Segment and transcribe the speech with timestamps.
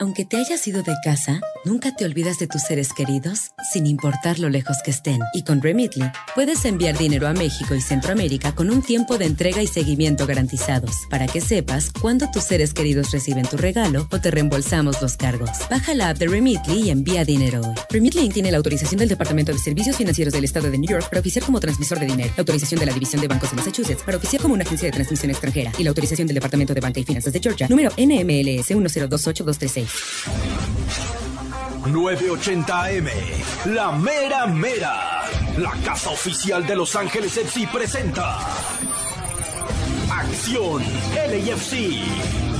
[0.00, 4.38] Aunque te hayas ido de casa, nunca te olvidas de tus seres queridos, sin importar
[4.38, 5.20] lo lejos que estén.
[5.34, 9.62] Y con Remitly, puedes enviar dinero a México y Centroamérica con un tiempo de entrega
[9.62, 14.30] y seguimiento garantizados, para que sepas cuándo tus seres queridos reciben tu regalo o te
[14.30, 15.50] reembolsamos los cargos.
[15.70, 17.74] Baja la app de Remitly y envía dinero hoy.
[17.90, 21.20] Remitly tiene la autorización del Departamento de Servicios Financieros del Estado de New York para
[21.20, 24.16] oficiar como transmisor de dinero, la autorización de la División de Bancos de Massachusetts para
[24.16, 27.04] oficiar como una agencia de transmisión extranjera y la autorización del Departamento de Banca y
[27.04, 31.19] Finanzas de Georgia, número NMLS 1028236.
[31.84, 33.10] 980M,
[33.66, 35.24] la mera mera.
[35.56, 38.38] La casa oficial de Los Ángeles FC presenta
[40.10, 40.82] Acción
[41.14, 42.04] LAFC.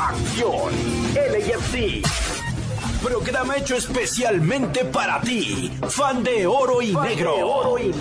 [0.01, 0.73] Acción
[1.15, 2.40] LAFC.
[3.03, 7.79] Programa hecho especialmente para ti, fan de oro y, negro.
[7.79, 7.95] El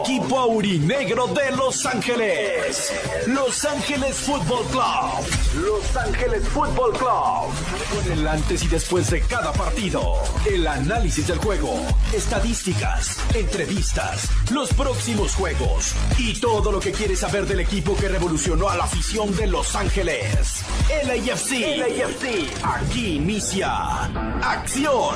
[0.00, 2.92] equipo aurinegro de Los Ángeles.
[3.28, 5.64] Los Ángeles Football Club.
[5.64, 8.04] Los Ángeles Football Club.
[8.04, 10.02] Con el antes y después de cada partido.
[10.44, 11.74] El análisis del juego.
[12.12, 13.18] Estadísticas.
[13.34, 14.28] Entrevistas.
[14.50, 15.94] Los próximos juegos.
[16.18, 19.74] Y todo lo que quieres saber del equipo que revolucionó a la afición de Los
[19.74, 20.62] Ángeles.
[21.06, 21.78] LAFC.
[21.78, 22.64] LAFC.
[22.64, 24.10] Aquí inicia.
[24.42, 25.14] Acción.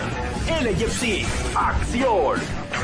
[0.48, 1.26] LAFC.
[1.56, 2.40] Acción.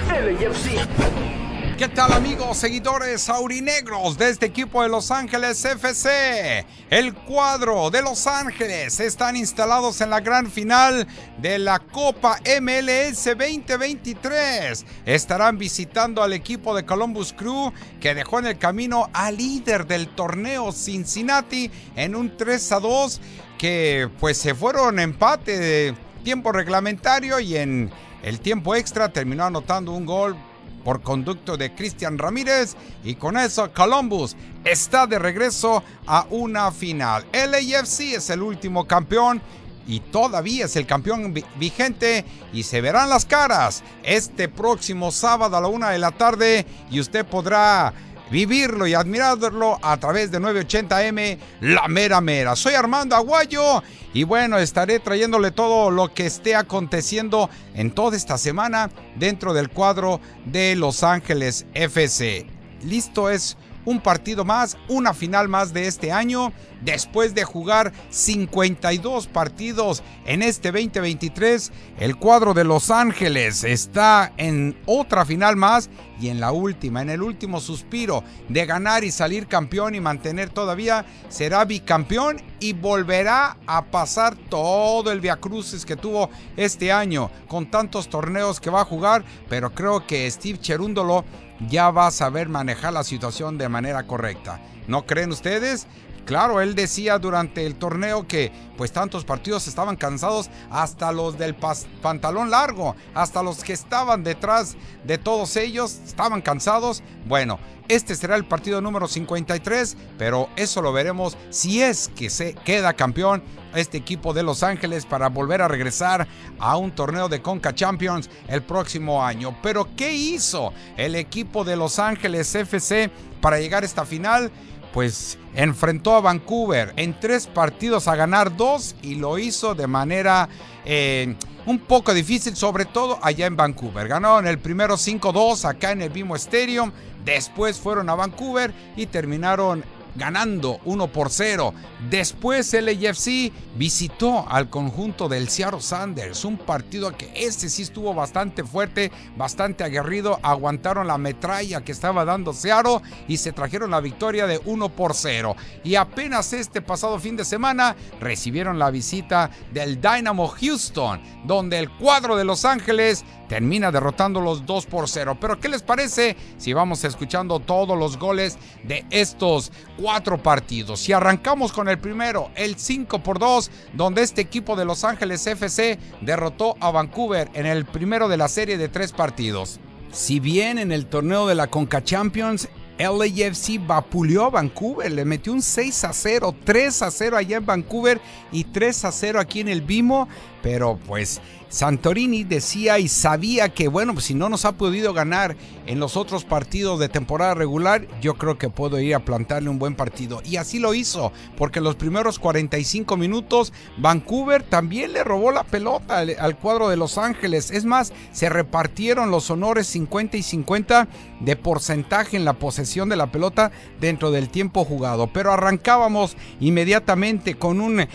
[0.08, 1.78] LAFC.
[1.78, 6.66] ¿Qué tal amigos, seguidores aurinegros de este equipo de Los Ángeles FC?
[6.90, 11.06] El cuadro de Los Ángeles están instalados en la gran final
[11.38, 14.84] de la Copa MLS 2023.
[15.06, 20.08] Estarán visitando al equipo de Columbus Crew que dejó en el camino al líder del
[20.08, 23.20] torneo Cincinnati en un 3 a 2
[23.58, 27.90] que pues se fueron empate tiempo reglamentario y en
[28.22, 30.36] el tiempo extra terminó anotando un gol
[30.84, 37.24] por conducto de Cristian Ramírez y con eso Columbus está de regreso a una final.
[37.32, 39.40] LAFC es el último campeón
[39.86, 45.60] y todavía es el campeón vigente y se verán las caras este próximo sábado a
[45.60, 47.92] la una de la tarde y usted podrá
[48.32, 52.56] vivirlo y admirarlo a través de 980M La Mera Mera.
[52.56, 53.82] Soy Armando Aguayo
[54.14, 59.68] y bueno, estaré trayéndole todo lo que esté aconteciendo en toda esta semana dentro del
[59.68, 62.46] cuadro de Los Ángeles FC.
[62.82, 69.26] Listo es un partido más, una final más de este año, después de jugar 52
[69.28, 71.72] partidos en este 2023.
[71.98, 75.88] El cuadro de Los Ángeles está en otra final más
[76.20, 80.50] y en la última, en el último suspiro de ganar y salir campeón y mantener
[80.50, 87.70] todavía, será bicampeón y volverá a pasar todo el viacrucis que tuvo este año con
[87.70, 91.24] tantos torneos que va a jugar, pero creo que Steve Cherúndolo
[91.68, 94.60] ya va a saber manejar la situación de manera correcta.
[94.86, 95.86] ¿No creen ustedes?
[96.24, 101.54] Claro, él decía durante el torneo que pues tantos partidos estaban cansados, hasta los del
[101.54, 107.02] pantalón largo, hasta los que estaban detrás de todos ellos estaban cansados.
[107.26, 112.54] Bueno, este será el partido número 53, pero eso lo veremos si es que se
[112.54, 113.42] queda campeón
[113.74, 116.28] este equipo de Los Ángeles para volver a regresar
[116.58, 119.56] a un torneo de Conca Champions el próximo año.
[119.62, 123.10] Pero ¿qué hizo el equipo de Los Ángeles FC
[123.40, 124.52] para llegar a esta final?
[124.92, 130.48] Pues enfrentó a Vancouver en tres partidos a ganar dos y lo hizo de manera
[130.84, 131.34] eh,
[131.66, 134.08] un poco difícil, sobre todo allá en Vancouver.
[134.08, 136.92] Ganaron el primero 5-2 acá en el Bimo Stadium,
[137.24, 139.84] después fueron a Vancouver y terminaron
[140.14, 141.74] ganando 1 por 0.
[142.10, 148.14] Después el AFC visitó al conjunto del Seattle Sanders, un partido que este sí estuvo
[148.14, 154.00] bastante fuerte, bastante aguerrido, aguantaron la metralla que estaba dando Seattle y se trajeron la
[154.00, 155.56] victoria de 1 por 0.
[155.84, 161.90] Y apenas este pasado fin de semana recibieron la visita del Dynamo Houston, donde el
[161.90, 165.36] cuadro de Los Ángeles termina derrotando los 2 por 0.
[165.40, 171.00] Pero ¿qué les parece si vamos escuchando todos los goles de estos cuatro partidos?
[171.00, 175.46] Si arrancamos con el primero, el 5 por 2, donde este equipo de Los Ángeles
[175.46, 179.80] FC derrotó a Vancouver en el primero de la serie de tres partidos.
[180.12, 182.68] Si bien en el torneo de la Conca Champions
[182.98, 187.66] LAFC vapuleó a Vancouver, le metió un 6 a 0, 3 a 0 allá en
[187.66, 188.20] Vancouver
[188.52, 190.28] y 3 a 0 aquí en el Bimo,
[190.62, 191.40] pero pues
[191.72, 196.18] Santorini decía y sabía que, bueno, pues si no nos ha podido ganar en los
[196.18, 200.42] otros partidos de temporada regular, yo creo que puedo ir a plantarle un buen partido.
[200.44, 206.18] Y así lo hizo, porque los primeros 45 minutos Vancouver también le robó la pelota
[206.18, 207.70] al, al cuadro de Los Ángeles.
[207.70, 211.08] Es más, se repartieron los honores 50 y 50
[211.40, 215.28] de porcentaje en la posesión de la pelota dentro del tiempo jugado.
[215.32, 218.06] Pero arrancábamos inmediatamente con un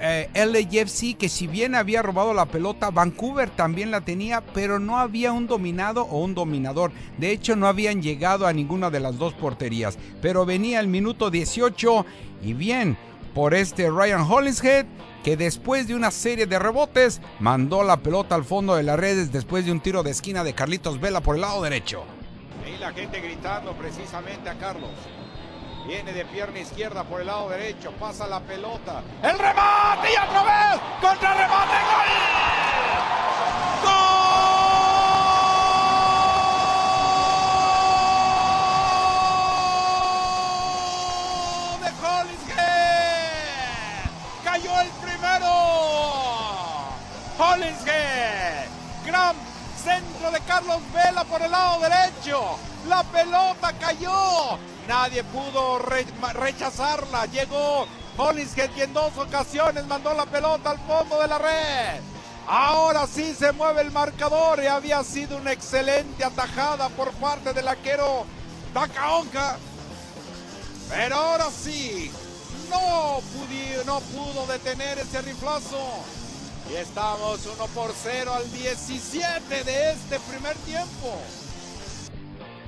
[0.00, 4.98] eh, LAFC que si bien había robado la pelota, Vancouver también la tenía, pero no
[4.98, 6.92] había un dominado o un dominador.
[7.18, 9.98] De hecho, no habían llegado a ninguna de las dos porterías.
[10.22, 12.06] Pero venía el minuto 18
[12.42, 12.96] y bien
[13.34, 14.86] por este Ryan Hollingshead
[15.22, 19.32] que después de una serie de rebotes mandó la pelota al fondo de las redes
[19.32, 22.04] después de un tiro de esquina de Carlitos Vela por el lado derecho.
[22.64, 24.90] Ahí la gente gritando precisamente a Carlos.
[25.88, 27.90] Viene de pierna izquierda por el lado derecho.
[27.92, 29.00] Pasa la pelota.
[29.22, 30.80] El remate y otra vez.
[31.00, 31.72] Contra remate.
[33.82, 33.96] ¡Gol!
[42.02, 42.28] ¡Gol!
[44.82, 45.54] El primero.
[47.38, 48.68] Hollingshead.
[49.06, 49.47] Gran
[49.78, 52.58] centro de Carlos Vela por el lado derecho.
[52.88, 54.58] La pelota cayó.
[54.86, 57.26] Nadie pudo rechazarla.
[57.26, 57.86] Llegó
[58.16, 62.00] Hollingshead y en dos ocasiones mandó la pelota al fondo de la red.
[62.46, 67.68] Ahora sí se mueve el marcador y había sido una excelente atajada por parte del
[67.68, 68.24] arquero
[68.72, 69.58] Takaonka.
[70.88, 72.10] Pero ahora sí,
[72.70, 75.78] no, pudo, no pudo detener ese riflazo.
[76.70, 81.16] Y estamos 1 por 0 al 17 de este primer tiempo.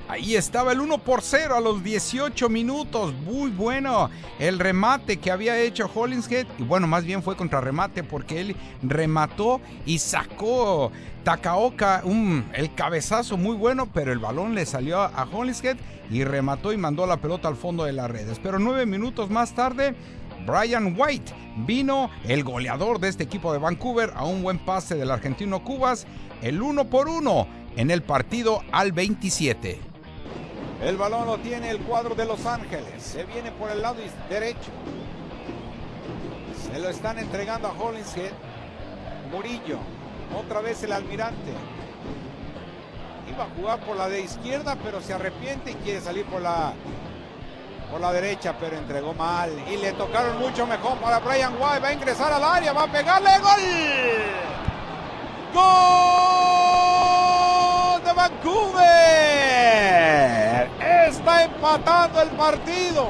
[0.07, 3.13] Ahí estaba el 1 por 0 a los 18 minutos.
[3.13, 4.09] Muy bueno
[4.39, 6.47] el remate que había hecho Hollingshead.
[6.57, 10.91] Y bueno, más bien fue contra remate porque él remató y sacó
[11.23, 15.77] Takaoka un, el cabezazo muy bueno, pero el balón le salió a Hollingshead
[16.09, 18.39] y remató y mandó la pelota al fondo de las redes.
[18.41, 19.95] Pero nueve minutos más tarde,
[20.45, 21.33] Brian White
[21.65, 26.07] vino el goleador de este equipo de Vancouver a un buen pase del argentino Cubas,
[26.41, 27.47] el 1 por 1
[27.77, 29.79] en el partido al 27.
[30.83, 33.03] El balón lo tiene el cuadro de Los Ángeles.
[33.03, 33.97] Se viene por el lado
[34.29, 34.71] derecho.
[36.71, 38.31] Se lo están entregando a Hollingshead.
[39.31, 39.77] Murillo.
[40.35, 41.51] Otra vez el almirante.
[43.29, 46.73] Iba a jugar por la de izquierda, pero se arrepiente y quiere salir por la,
[47.91, 49.51] por la derecha, pero entregó mal.
[49.69, 51.79] Y le tocaron mucho mejor para Brian White.
[51.79, 53.61] Va a ingresar al área, va a pegarle gol.
[55.53, 55.71] ¡Gol
[58.05, 58.81] de Vancouver!
[61.09, 63.09] Está empatando el partido.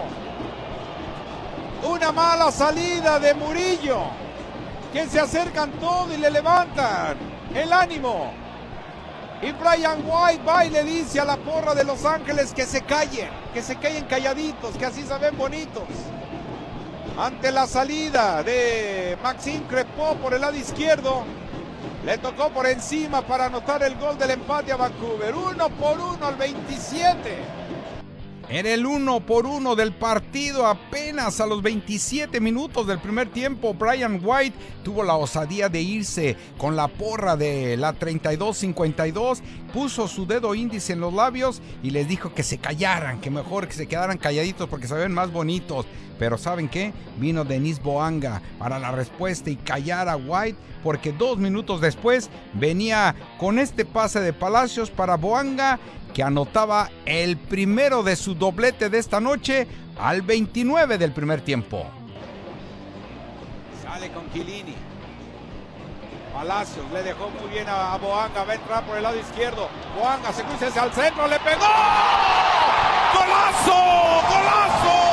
[1.83, 3.99] Una mala salida de Murillo.
[4.91, 7.17] Que se acercan todos y le levantan
[7.53, 8.33] el ánimo.
[9.41, 12.81] Y Brian White va y le dice a la porra de Los Ángeles que se
[12.81, 15.83] callen, que se callen calladitos, que así se ven bonitos.
[17.17, 21.25] Ante la salida de Maxime Crepeau por el lado izquierdo,
[22.05, 25.35] le tocó por encima para anotar el gol del empate a Vancouver.
[25.35, 27.60] Uno por uno al 27.
[28.51, 33.73] En el uno por uno del partido, apenas a los 27 minutos del primer tiempo,
[33.73, 39.39] Brian White tuvo la osadía de irse con la porra de la 32-52,
[39.71, 43.69] puso su dedo índice en los labios y les dijo que se callaran, que mejor
[43.69, 45.85] que se quedaran calladitos porque se ven más bonitos.
[46.21, 46.93] Pero ¿saben qué?
[47.17, 53.15] Vino Denis Boanga para la respuesta y callar a White porque dos minutos después venía
[53.39, 55.79] con este pase de Palacios para Boanga
[56.13, 59.65] que anotaba el primero de su doblete de esta noche
[59.99, 61.87] al 29 del primer tiempo.
[63.81, 64.75] Sale con Quilini.
[66.35, 69.67] Palacios le dejó muy bien a, Boanga, va a entrar por el lado izquierdo.
[69.97, 71.65] Boanga se cruza hacia el centro, le pegó.
[73.11, 73.73] ¡Golazo!
[74.29, 75.10] ¡Golazo!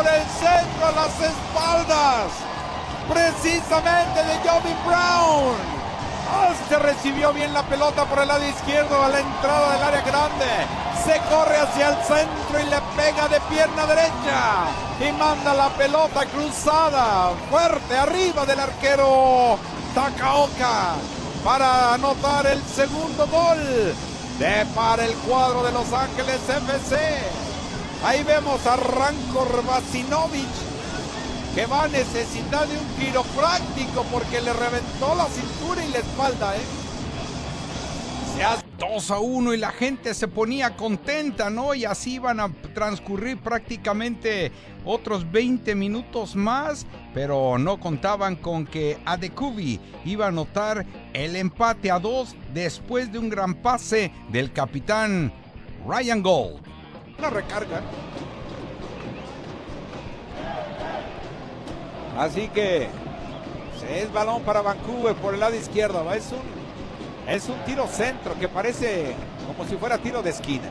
[0.00, 2.32] Por el centro a las espaldas.
[3.06, 5.56] Precisamente de Joby Brown.
[6.52, 10.46] Este recibió bien la pelota por el lado izquierdo a la entrada del área grande.
[11.04, 14.68] Se corre hacia el centro y le pega de pierna derecha.
[15.00, 19.58] Y manda la pelota cruzada fuerte arriba del arquero
[19.94, 20.94] Takaoka
[21.44, 23.94] para anotar el segundo gol
[24.38, 27.49] de para el cuadro de Los Ángeles FC.
[28.02, 30.48] Ahí vemos a Ranko Rbasinovic
[31.54, 36.56] que va a necesitar de un quiropráctico porque le reventó la cintura y la espalda,
[36.56, 36.60] ¿eh?
[38.36, 41.74] Se hace 2 a 1 y la gente se ponía contenta, ¿no?
[41.74, 44.50] Y así iban a transcurrir prácticamente
[44.86, 51.90] otros 20 minutos más, pero no contaban con que Adekubi iba a anotar el empate
[51.90, 55.30] a 2 después de un gran pase del capitán
[55.86, 56.69] Ryan Gold.
[57.20, 57.82] Una recarga.
[62.16, 62.88] Así que
[63.90, 66.10] es balón para Vancouver por el lado izquierdo.
[66.14, 66.40] Es un,
[67.30, 69.14] es un tiro centro que parece
[69.46, 70.70] como si fuera tiro de esquina.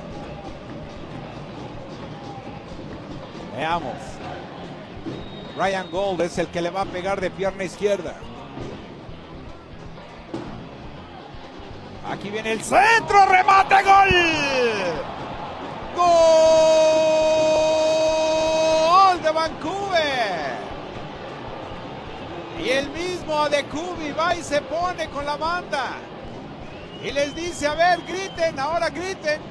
[3.56, 3.94] Veamos.
[5.56, 8.16] Ryan Gold es el que le va a pegar de pierna izquierda.
[12.10, 15.19] Aquí viene el centro, remate, gol.
[18.88, 20.58] Gol de Vancouver.
[22.64, 25.98] Y el mismo Adekubi va y se pone con la banda.
[27.04, 29.42] Y les dice, a ver, griten, ahora griten.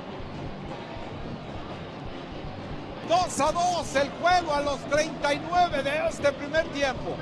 [3.09, 7.17] 2 a 2 el juego a los 39 de este primer tiempo.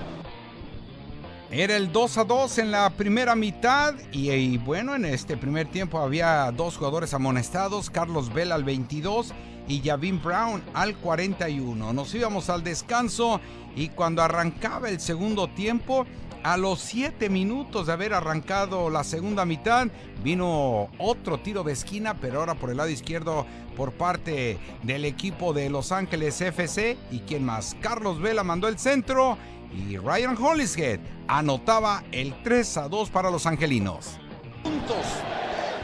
[1.51, 6.01] Era el 2 a 2 en la primera mitad y, bueno, en este primer tiempo
[6.01, 9.33] había dos jugadores amonestados, Carlos Vela al 22
[9.69, 11.93] y Javin Brown al 41.
[11.93, 13.41] Nos íbamos al descanso
[13.77, 16.05] y cuando arrancaba el segundo tiempo,
[16.43, 19.89] a los 7 minutos de haber arrancado la segunda mitad,
[20.23, 25.53] vino otro tiro de esquina, pero ahora por el lado izquierdo por parte del equipo
[25.53, 26.97] de Los Ángeles FC.
[27.11, 27.77] ¿Y quién más?
[27.81, 29.37] Carlos Vela mandó el centro
[29.73, 34.19] y Ryan Hollishead anotaba el 3 a 2 para los angelinos.
[34.63, 35.07] Puntos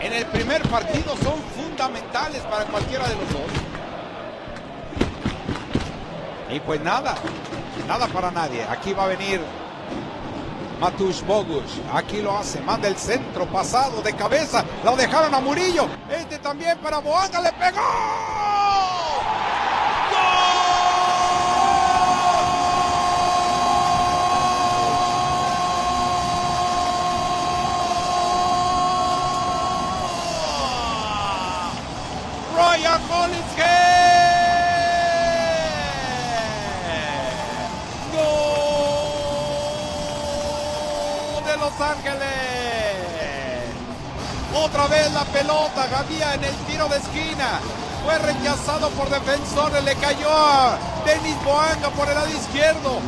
[0.03, 3.43] en el primer partido son fundamentales para cualquiera de los dos.
[6.51, 7.15] Y pues nada,
[7.87, 8.65] nada para nadie.
[8.65, 9.41] Aquí va a venir
[10.81, 11.81] Matush Bogus.
[11.95, 14.65] Aquí lo hace, manda el centro pasado de cabeza.
[14.85, 15.87] Lo dejaron a Murillo.
[16.11, 17.81] Este también para Boanga, le pegó.
[41.83, 42.23] Ángeles.
[44.55, 47.61] Otra vez la pelota, Gavía en el tiro de esquina.
[48.05, 50.77] Fue rechazado por defensores, le cayó a
[51.07, 52.99] Denis Boanga por el lado izquierdo.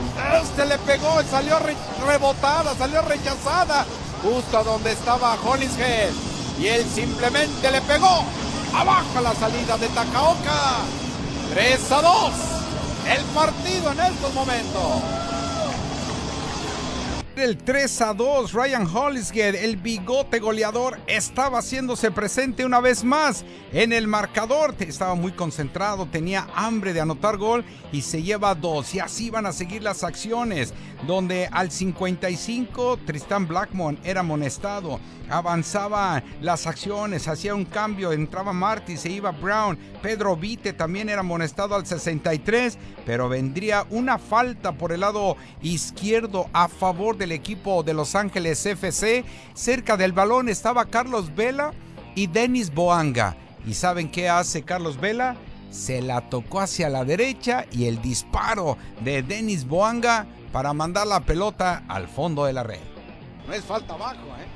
[0.41, 1.59] Este le pegó, salió
[2.07, 3.85] rebotada, salió rechazada.
[4.23, 6.11] Justo donde estaba Hollingshead.
[6.61, 8.25] Y él simplemente le pegó.
[8.75, 10.85] Abajo la salida de Takaoka.
[11.53, 12.33] 3 a 2.
[13.17, 15.24] El partido en estos momentos.
[17.45, 23.45] El 3 a 2, Ryan Hollishead, el bigote goleador, estaba haciéndose presente una vez más
[23.71, 24.75] en el marcador.
[24.79, 28.95] Estaba muy concentrado, tenía hambre de anotar gol y se lleva dos.
[28.95, 30.73] Y así van a seguir las acciones,
[31.07, 34.99] donde al 55 Tristan Blackmon era amonestado.
[35.29, 39.79] Avanzaba las acciones, hacía un cambio, entraba Marty, se iba Brown.
[40.01, 46.49] Pedro Vite también era amonestado al 63, pero vendría una falta por el lado izquierdo
[46.53, 49.25] a favor del equipo de Los Ángeles FC.
[49.55, 51.73] Cerca del balón estaba Carlos Vela
[52.15, 53.37] y Denis Boanga.
[53.67, 55.37] ¿Y saben qué hace Carlos Vela?
[55.71, 61.21] Se la tocó hacia la derecha y el disparo de Denis Boanga para mandar la
[61.21, 62.81] pelota al fondo de la red.
[63.47, 64.47] No es falta abajo, ¿eh?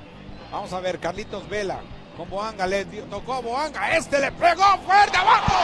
[0.52, 1.80] Vamos a ver, Carlitos Vela
[2.18, 3.96] con Boanga le tocó a Boanga.
[3.96, 5.54] Este le pegó fuerte abajo.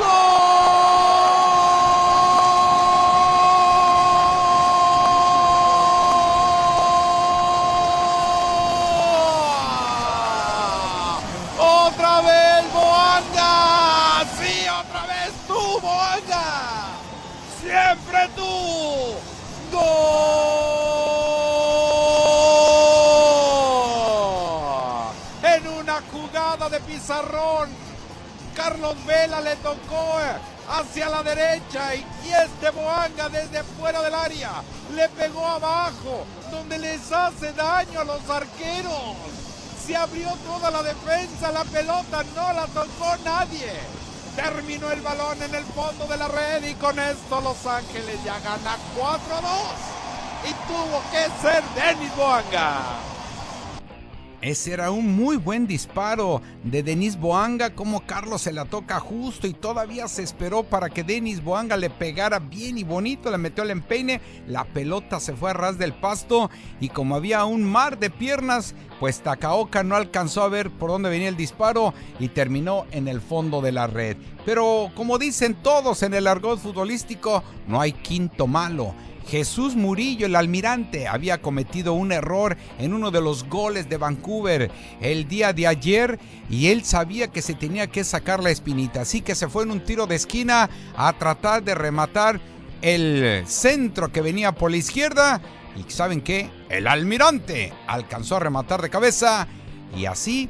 [0.00, 1.17] Otra
[28.78, 30.18] Carlos Vela le tocó
[30.70, 34.62] hacia la derecha y este Boanga desde fuera del área
[34.94, 39.16] le pegó abajo, donde les hace daño a los arqueros.
[39.84, 43.72] Se abrió toda la defensa, la pelota no la tocó nadie.
[44.36, 48.38] Terminó el balón en el fondo de la red y con esto Los Ángeles ya
[48.38, 49.10] gana 4-2.
[50.48, 53.07] Y tuvo que ser Denis Boanga.
[54.40, 59.48] Ese era un muy buen disparo de Denis Boanga, como Carlos se la toca justo
[59.48, 63.64] y todavía se esperó para que Denis Boanga le pegara bien y bonito, le metió
[63.64, 67.98] el empeine, la pelota se fue a ras del pasto y como había un mar
[67.98, 72.86] de piernas, pues Takaoka no alcanzó a ver por dónde venía el disparo y terminó
[72.92, 74.16] en el fondo de la red.
[74.46, 78.94] Pero como dicen todos en el argot futbolístico, no hay quinto malo.
[79.28, 84.70] Jesús Murillo, el almirante, había cometido un error en uno de los goles de Vancouver
[85.02, 86.18] el día de ayer
[86.48, 89.70] y él sabía que se tenía que sacar la espinita, así que se fue en
[89.70, 92.40] un tiro de esquina a tratar de rematar
[92.80, 95.42] el centro que venía por la izquierda.
[95.76, 99.46] Y saben qué, el almirante alcanzó a rematar de cabeza
[99.94, 100.48] y así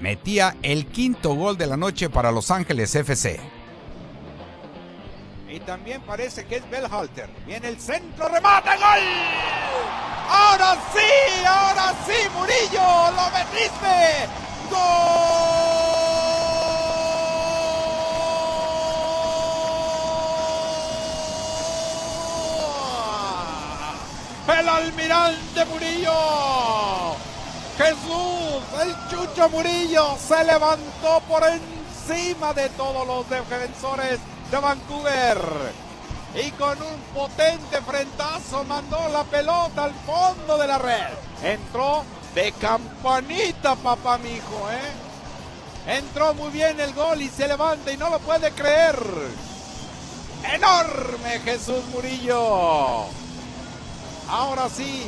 [0.00, 3.51] metía el quinto gol de la noche para Los Ángeles FC.
[5.52, 7.28] Y también parece que es Bellhalter.
[7.44, 9.02] Viene el centro, remate, gol.
[10.30, 14.28] Ahora sí, ahora sí, Murillo, lo metiste.
[14.70, 14.78] ¡Gol!
[24.58, 27.14] El almirante Murillo.
[27.76, 34.18] Jesús, el Chucho Murillo se levantó por encima de todos los defensores
[34.52, 35.38] de Vancouver.
[36.34, 41.08] Y con un potente frentazo mandó la pelota al fondo de la red.
[41.42, 42.04] Entró
[42.34, 45.96] de campanita, papá mijo, ¿eh?
[45.96, 48.96] Entró muy bien el gol y se levanta y no lo puede creer.
[50.44, 53.06] Enorme Jesús Murillo.
[54.28, 55.06] Ahora sí,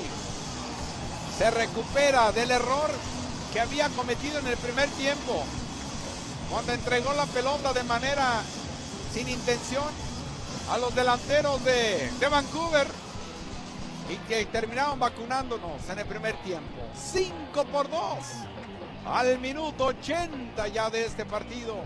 [1.39, 2.91] se recupera del error
[3.53, 5.45] que había cometido en el primer tiempo.
[6.51, 8.43] Cuando entregó la pelota de manera
[9.15, 9.85] sin intención
[10.73, 12.89] a los delanteros de, Vancouver
[14.11, 16.83] y que terminaron vacunándonos en el primer tiempo.
[16.97, 17.33] 5
[17.71, 18.01] por 2
[19.07, 21.77] al minuto 80 ya de este partido.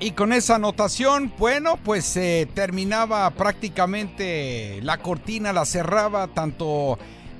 [0.00, 6.98] Y con esa anotación, bueno, pues se terminaba prácticamente la cortina, la cerraba tanto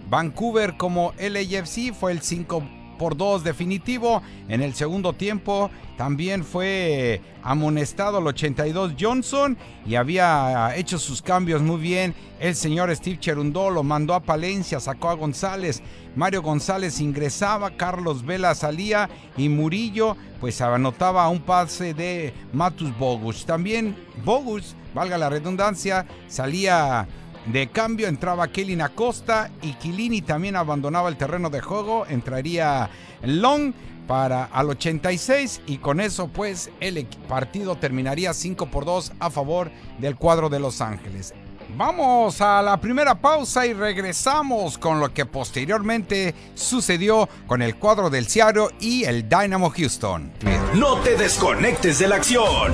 [0.09, 2.63] Vancouver como LAFC, fue el 5
[3.01, 4.21] por 2 definitivo.
[4.47, 11.63] En el segundo tiempo también fue amonestado al 82 Johnson y había hecho sus cambios
[11.63, 12.15] muy bien.
[12.39, 15.83] El señor Steve Cherundó lo mandó a Palencia, sacó a González.
[16.15, 23.47] Mario González ingresaba, Carlos Vela salía y Murillo pues anotaba un pase de Matus Bogus.
[23.47, 27.09] También Bogus, valga la redundancia, salía
[27.47, 32.07] de cambio entraba Kelly Acosta y Kilini también abandonaba el terreno de juego.
[32.07, 32.91] Entraría
[33.23, 33.73] Long
[34.07, 39.71] para al 86 y con eso pues el partido terminaría 5 por 2 a favor
[39.99, 41.33] del cuadro de Los Ángeles.
[41.77, 48.11] Vamos a la primera pausa y regresamos con lo que posteriormente sucedió con el cuadro
[48.11, 50.33] del Seattle y el Dynamo Houston.
[50.75, 52.73] No te desconectes de la acción.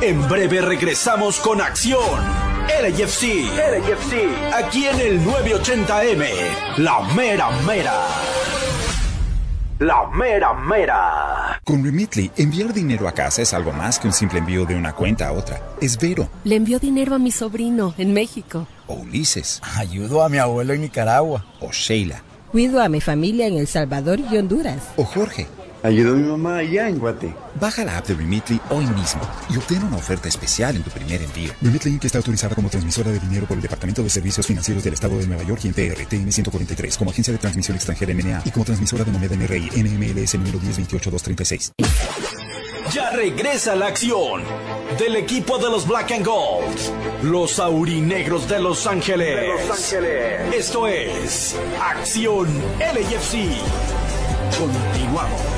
[0.00, 1.98] En breve regresamos con acción.
[2.68, 3.44] LFC.
[3.46, 4.54] LFC.
[4.54, 6.78] Aquí en el 980M.
[6.78, 8.06] La mera mera.
[9.80, 11.60] La mera mera.
[11.62, 14.92] Con Remitly, enviar dinero a casa es algo más que un simple envío de una
[14.92, 15.62] cuenta a otra.
[15.80, 16.28] Es Vero.
[16.42, 18.66] Le envió dinero a mi sobrino en México.
[18.88, 19.60] O Ulises.
[19.76, 21.44] Ayudo a mi abuelo en Nicaragua.
[21.60, 22.24] O Sheila.
[22.50, 24.82] Cuido a mi familia en El Salvador y Honduras.
[24.96, 25.46] O Jorge.
[25.82, 27.34] Ayudo a mi mamá allá en Guate.
[27.60, 31.22] Baja la app de Remitly hoy mismo y obtén una oferta especial en tu primer
[31.22, 31.52] envío.
[31.62, 34.94] Remitly que está autorizada como transmisora de dinero por el Departamento de Servicios Financieros del
[34.94, 38.50] Estado de Nueva York y en PRTN 143 como agencia de transmisión extranjera MNA y
[38.50, 41.72] como transmisora de moneda NRI NMLS número 1028236.
[42.92, 44.42] Ya regresa la acción
[44.98, 46.76] del equipo de los Black and Gold,
[47.22, 49.40] los aurinegros de Los Ángeles.
[49.40, 50.54] De Los Ángeles.
[50.54, 52.48] Esto es Acción
[52.80, 53.60] LAFC.
[54.58, 55.57] Continuamos.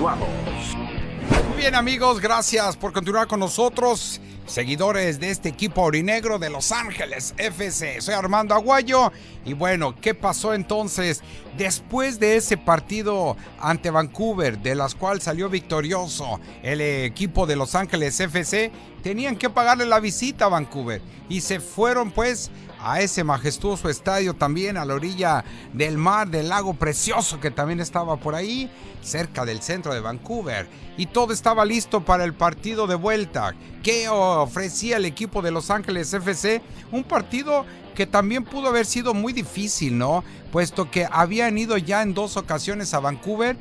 [0.00, 4.18] Muy bien amigos, gracias por continuar con nosotros.
[4.46, 8.00] Seguidores de este equipo aurinegro de Los Ángeles FC.
[8.00, 9.12] Soy Armando Aguayo.
[9.44, 11.22] Y bueno, ¿qué pasó entonces
[11.58, 17.74] después de ese partido ante Vancouver, de las cual salió victorioso el equipo de Los
[17.74, 18.72] Ángeles FC?
[19.02, 22.50] Tenían que pagarle la visita a Vancouver y se fueron pues
[22.82, 27.80] a ese majestuoso estadio también a la orilla del mar, del lago precioso que también
[27.80, 28.70] estaba por ahí,
[29.02, 30.68] cerca del centro de Vancouver.
[30.96, 35.70] Y todo estaba listo para el partido de vuelta que ofrecía el equipo de Los
[35.70, 36.62] Ángeles FC.
[36.92, 37.64] Un partido
[37.94, 40.24] que también pudo haber sido muy difícil, ¿no?
[40.52, 43.56] Puesto que habían ido ya en dos ocasiones a Vancouver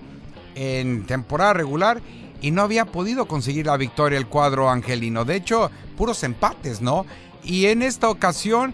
[0.55, 2.01] en temporada regular
[2.41, 5.25] y no había podido conseguir la victoria el cuadro angelino.
[5.25, 7.05] De hecho, puros empates, ¿no?
[7.43, 8.73] Y en esta ocasión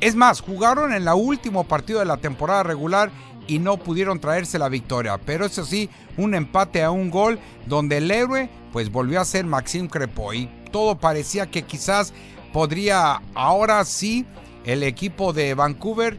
[0.00, 3.10] es más, jugaron en el último partido de la temporada regular
[3.46, 5.18] y no pudieron traerse la victoria.
[5.18, 9.44] Pero eso sí, un empate a un gol donde el héroe pues volvió a ser
[9.46, 12.12] Maxime Crepo y todo parecía que quizás
[12.52, 14.26] podría ahora sí
[14.64, 16.18] el equipo de Vancouver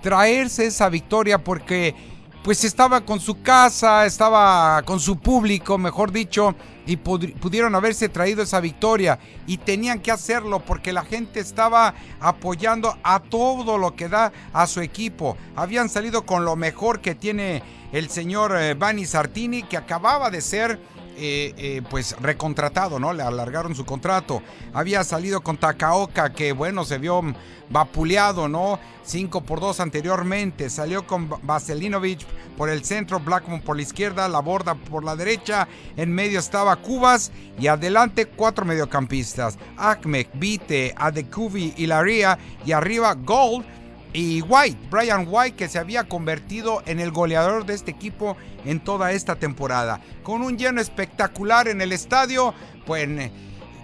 [0.00, 1.94] traerse esa victoria porque
[2.42, 6.54] pues estaba con su casa, estaba con su público, mejor dicho,
[6.86, 12.98] y pudieron haberse traído esa victoria y tenían que hacerlo porque la gente estaba apoyando
[13.04, 15.36] a todo lo que da a su equipo.
[15.54, 20.40] Habían salido con lo mejor que tiene el señor Bani eh, Sartini que acababa de
[20.40, 20.80] ser
[21.16, 23.12] eh, eh, pues recontratado, ¿no?
[23.12, 24.42] Le alargaron su contrato.
[24.72, 27.22] Había salido con Takaoka, que bueno, se vio
[27.70, 28.78] vapuleado, ¿no?
[29.04, 30.70] 5 por 2 anteriormente.
[30.70, 32.24] Salió con Vaselinovic
[32.56, 35.68] por el centro, Blackmon por la izquierda, la borda por la derecha.
[35.96, 39.58] En medio estaba Cubas y adelante cuatro mediocampistas.
[39.76, 42.38] Akmek, Vite, Adekubi y Laria.
[42.64, 43.64] Y arriba Gold
[44.12, 48.80] y White, Brian White, que se había convertido en el goleador de este equipo en
[48.80, 50.00] toda esta temporada.
[50.22, 52.54] Con un lleno espectacular en el estadio,
[52.86, 53.08] pues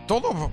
[0.06, 0.50] todo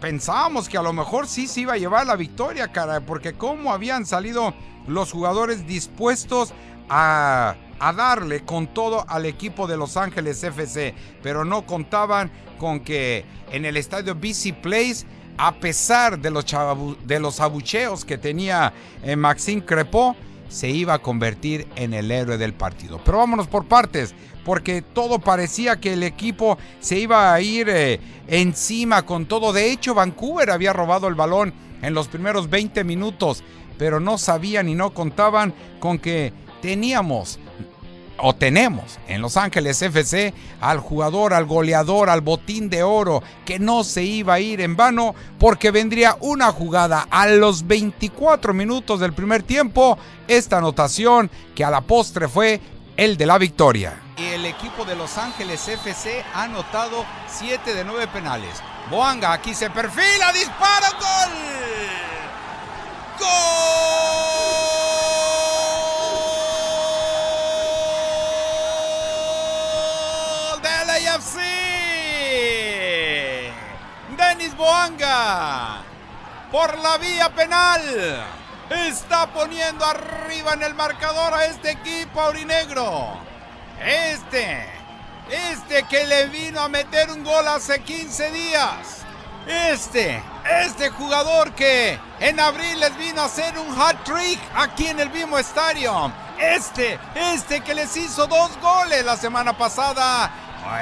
[0.00, 3.72] pensábamos que a lo mejor sí se iba a llevar la victoria, cara, porque cómo
[3.72, 4.52] habían salido
[4.86, 6.52] los jugadores dispuestos
[6.88, 12.80] a, a darle con todo al equipo de Los Ángeles FC, pero no contaban con
[12.80, 19.64] que en el estadio BC Place a pesar de los, abucheos que tenía eh, Maxime
[19.64, 20.16] Crepó,
[20.48, 23.00] se iba a convertir en el héroe del partido.
[23.04, 28.00] Pero vámonos por partes, porque todo parecía que el equipo se iba a ir eh,
[28.28, 29.52] encima con todo.
[29.52, 33.42] De hecho, Vancouver había robado el balón en los primeros 20 minutos,
[33.78, 37.38] pero no sabían y no contaban con que teníamos
[38.26, 43.58] o tenemos en Los Ángeles FC al jugador, al goleador, al botín de oro, que
[43.58, 48.98] no se iba a ir en vano porque vendría una jugada a los 24 minutos
[49.00, 52.62] del primer tiempo, esta anotación que a la postre fue
[52.96, 54.00] el de la victoria.
[54.16, 58.62] Y el equipo de Los Ángeles FC ha anotado 7 de 9 penales.
[58.90, 61.32] Boanga aquí se perfila, dispara, gol.
[63.18, 64.53] ¡Gol!
[74.16, 75.84] Denis Boanga
[76.50, 77.80] por la vía penal
[78.68, 83.16] está poniendo arriba en el marcador a este equipo aurinegro.
[83.80, 84.68] Este,
[85.30, 89.04] este que le vino a meter un gol hace 15 días.
[89.46, 90.20] Este,
[90.62, 95.10] este jugador que en abril les vino a hacer un hat trick aquí en el
[95.10, 96.10] mismo estadio.
[96.40, 100.32] Este, este que les hizo dos goles la semana pasada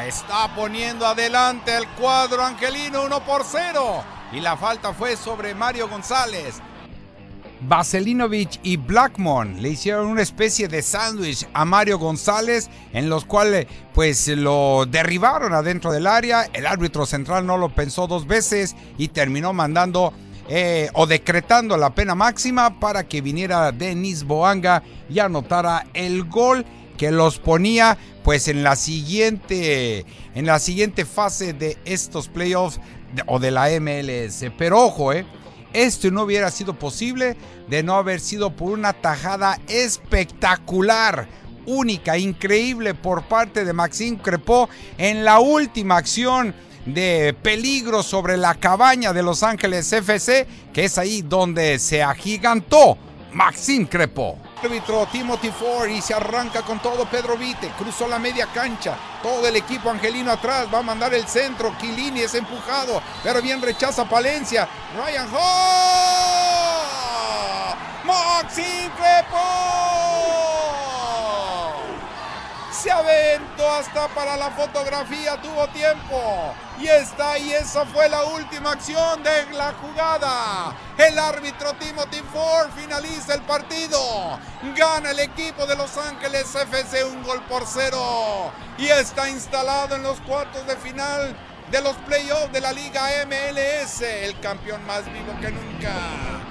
[0.06, 4.04] Está poniendo adelante el cuadro angelino 1 por 0.
[4.32, 6.60] Y la falta fue sobre Mario González.
[7.62, 13.66] Vaselinovic y Blackmon le hicieron una especie de sándwich a Mario González en los cuales
[13.92, 16.48] pues lo derribaron adentro del área.
[16.52, 20.12] El árbitro central no lo pensó dos veces y terminó mandando
[20.48, 26.64] eh, o decretando la pena máxima para que viniera Denis Boanga y anotara el gol
[27.02, 32.78] que los ponía pues en la siguiente en la siguiente fase de estos playoffs
[33.26, 34.44] o de la MLS.
[34.56, 35.26] Pero ojo, eh,
[35.72, 37.36] esto no hubiera sido posible
[37.68, 41.26] de no haber sido por una tajada espectacular,
[41.66, 46.54] única, increíble por parte de Maxime Crepó en la última acción
[46.86, 52.96] de peligro sobre la cabaña de Los Ángeles FC, que es ahí donde se agigantó
[53.32, 54.38] Maxime Crepó.
[54.62, 57.72] Árbitro Timothy Ford y se arranca con todo Pedro Vite.
[57.76, 58.96] Cruzó la media cancha.
[59.20, 60.68] Todo el equipo angelino atrás.
[60.72, 61.76] Va a mandar el centro.
[61.78, 63.02] Quilini es empujado.
[63.24, 64.68] Pero bien rechaza Palencia.
[64.96, 66.12] Ryan Hall.
[68.54, 69.91] Crepó
[72.82, 76.52] se aventó hasta para la fotografía, tuvo tiempo.
[76.80, 80.74] Y está, y esa fue la última acción de la jugada.
[80.98, 84.36] El árbitro Timothy Ford finaliza el partido.
[84.76, 88.50] Gana el equipo de Los Ángeles FC un gol por cero.
[88.78, 91.36] Y está instalado en los cuartos de final
[91.70, 94.00] de los playoffs de la Liga MLS.
[94.00, 96.41] El campeón más vivo que nunca.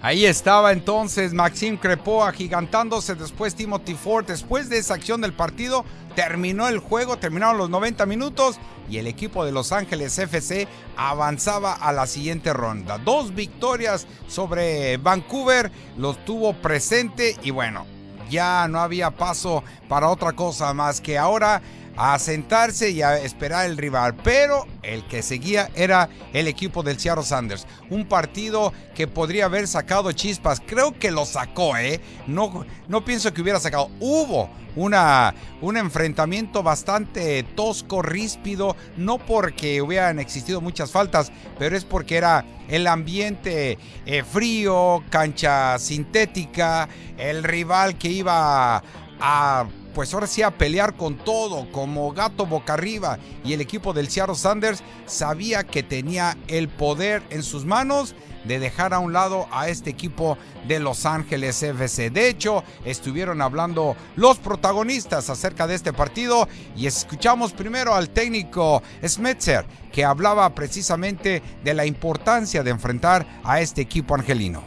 [0.00, 4.26] Ahí estaba entonces Maxime Crepo agigantándose después Timothy Ford.
[4.26, 5.84] Después de esa acción del partido,
[6.14, 11.72] terminó el juego, terminaron los 90 minutos y el equipo de Los Ángeles FC avanzaba
[11.72, 12.98] a la siguiente ronda.
[12.98, 17.84] Dos victorias sobre Vancouver, los tuvo presente y bueno,
[18.30, 21.60] ya no había paso para otra cosa más que ahora
[21.98, 26.98] a sentarse y a esperar el rival, pero el que seguía era el equipo del
[27.00, 27.66] Seattle Sanders.
[27.90, 32.00] Un partido que podría haber sacado chispas, creo que lo sacó, ¿eh?
[32.28, 33.90] No, no pienso que hubiera sacado.
[33.98, 41.84] Hubo una, un enfrentamiento bastante tosco, ríspido, no porque hubieran existido muchas faltas, pero es
[41.84, 48.84] porque era el ambiente eh, frío, cancha sintética, el rival que iba
[49.20, 49.66] a
[49.98, 53.18] pues ahora sí a pelear con todo, como gato boca arriba.
[53.42, 58.60] Y el equipo del Seattle Sanders sabía que tenía el poder en sus manos de
[58.60, 62.10] dejar a un lado a este equipo de Los Ángeles FC.
[62.10, 68.84] De hecho, estuvieron hablando los protagonistas acerca de este partido y escuchamos primero al técnico
[69.04, 74.62] Smetzer que hablaba precisamente de la importancia de enfrentar a este equipo angelino.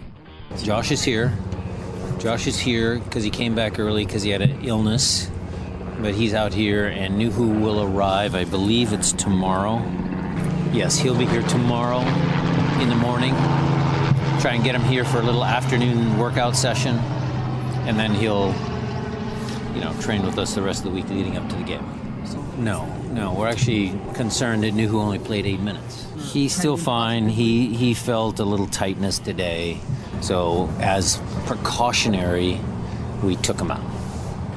[0.65, 1.31] Josh is here.
[2.21, 5.27] Josh is here because he came back early because he had an illness,
[5.99, 8.35] but he's out here, and Nuhu will arrive.
[8.35, 9.79] I believe it's tomorrow.
[10.71, 12.01] Yes, he'll be here tomorrow
[12.79, 13.33] in the morning.
[14.39, 16.95] Try and get him here for a little afternoon workout session,
[17.87, 18.53] and then he'll,
[19.73, 21.83] you know, train with us the rest of the week leading up to the game.
[22.55, 26.05] No, no, we're actually concerned that Nuhu only played eight minutes.
[26.19, 27.29] He's still fine.
[27.29, 29.79] He he felt a little tightness today.
[30.21, 32.59] So, as precautionary,
[33.23, 33.83] we took him out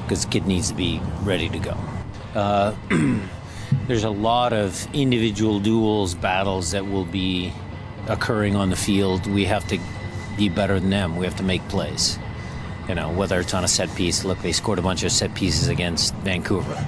[0.03, 1.77] because the kid needs to be ready to go.
[2.35, 2.75] Uh,
[3.87, 7.51] there's a lot of individual duels, battles that will be
[8.07, 9.25] occurring on the field.
[9.25, 9.79] We have to
[10.37, 11.15] be better than them.
[11.15, 12.19] We have to make plays.
[12.87, 14.23] You know, whether it's on a set piece.
[14.23, 16.85] Look, they scored a bunch of set pieces against Vancouver.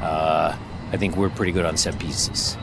[0.00, 0.56] Uh,
[0.92, 2.56] I think we're pretty good on set pieces.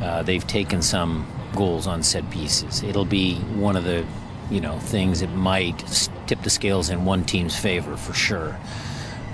[0.00, 2.82] Uh, they've taken some goals on set pieces.
[2.82, 4.04] It'll be one of the
[4.50, 5.78] you know, things that might
[6.26, 8.58] tip the scales in one team's favor for sure.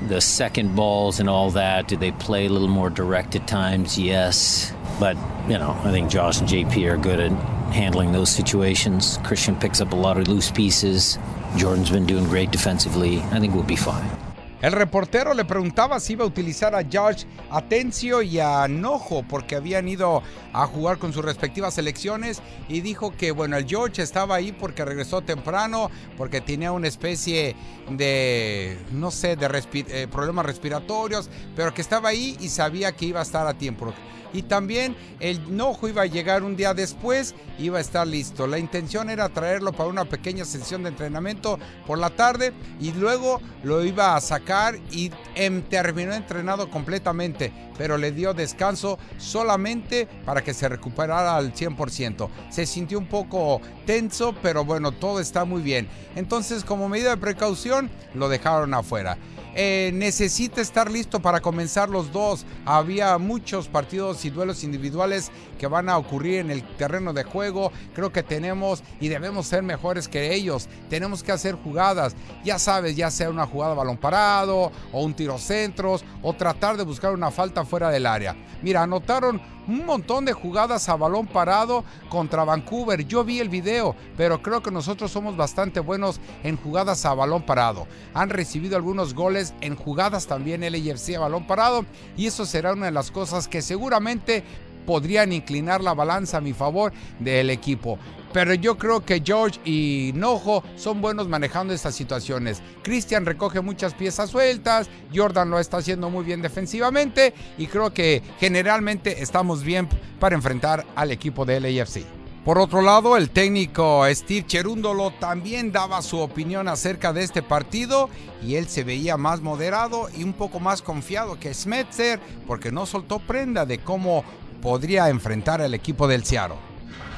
[0.09, 3.98] The second balls and all that, do they play a little more direct at times?
[3.98, 4.72] Yes.
[5.00, 5.16] But,
[5.48, 7.33] you know, I think Josh and JP are good at
[7.72, 9.18] handling those situations.
[9.24, 11.18] Christian picks up a lot of loose pieces.
[11.57, 13.20] Jordan's been doing great defensively.
[13.20, 14.23] I think we'll be fine.
[14.62, 19.56] El reportero le preguntaba si iba a utilizar a George Atencio y a Nojo porque
[19.56, 24.36] habían ido a jugar con sus respectivas selecciones y dijo que bueno, el George estaba
[24.36, 27.54] ahí porque regresó temprano, porque tenía una especie
[27.90, 33.20] de, no sé, de eh, problemas respiratorios, pero que estaba ahí y sabía que iba
[33.20, 33.92] a estar a tiempo
[34.34, 38.46] y también el Nojo iba a llegar un día después, iba a estar listo.
[38.46, 43.40] La intención era traerlo para una pequeña sesión de entrenamiento por la tarde y luego
[43.62, 50.42] lo iba a sacar y em, terminó entrenado completamente, pero le dio descanso solamente para
[50.42, 52.28] que se recuperara al 100%.
[52.50, 55.88] Se sintió un poco tenso, pero bueno, todo está muy bien.
[56.16, 59.16] Entonces, como medida de precaución, lo dejaron afuera.
[59.54, 62.44] Eh, necesita estar listo para comenzar los dos.
[62.64, 67.70] Había muchos partidos y duelos individuales que van a ocurrir en el terreno de juego.
[67.94, 70.68] Creo que tenemos y debemos ser mejores que ellos.
[70.90, 75.38] Tenemos que hacer jugadas, ya sabes, ya sea una jugada balón parado o un tiro
[75.38, 78.36] centros o tratar de buscar una falta fuera del área.
[78.62, 83.07] Mira, anotaron un montón de jugadas a balón parado contra Vancouver.
[83.07, 87.42] Yo vi el video, pero creo que nosotros somos bastante buenos en jugadas a balón
[87.42, 87.87] parado.
[88.12, 91.85] Han recibido algunos goles en jugadas también LAFC a balón parado
[92.16, 94.44] y eso será una de las cosas que seguramente
[94.87, 97.98] podrían inclinar la balanza a mi favor del equipo.
[98.34, 102.60] Pero yo creo que George y Nojo son buenos manejando estas situaciones.
[102.82, 108.24] Christian recoge muchas piezas sueltas, Jordan lo está haciendo muy bien defensivamente y creo que
[108.40, 112.04] generalmente estamos bien para enfrentar al equipo de LAFC.
[112.44, 118.10] Por otro lado, el técnico Steve Cherundolo también daba su opinión acerca de este partido
[118.42, 122.18] y él se veía más moderado y un poco más confiado que Smetzer
[122.48, 124.24] porque no soltó prenda de cómo
[124.60, 126.58] podría enfrentar al equipo del Seattle.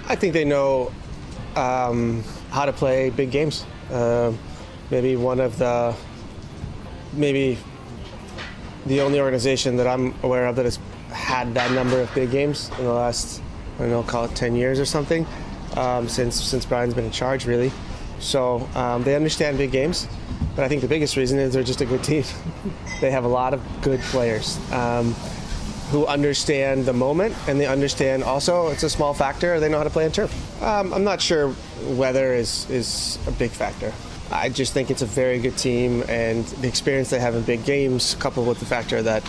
[0.09, 0.91] I think they know
[1.57, 3.65] um, how to play big games.
[3.91, 4.33] Uh,
[4.91, 5.95] maybe one of the,
[7.13, 7.59] maybe
[8.87, 10.79] the only organization that I'm aware of that has
[11.11, 13.43] had that number of big games in the last,
[13.77, 15.27] I don't know, call it 10 years or something,
[15.77, 17.73] um, since since Brian's been in charge, really.
[18.19, 20.09] So um, they understand big games,
[20.55, 22.25] but I think the biggest reason is they're just a good team.
[23.01, 24.59] they have a lot of good players.
[24.73, 25.15] Um,
[25.91, 29.61] who understand the moment and they understand also it's a small factor.
[29.61, 30.56] They know how to play on turf.
[30.61, 33.93] Um, I'm not sure weather is is a big factor.
[34.31, 37.65] I just think it's a very good team, and the experience they have in big
[37.65, 39.23] games, coupled with the factor that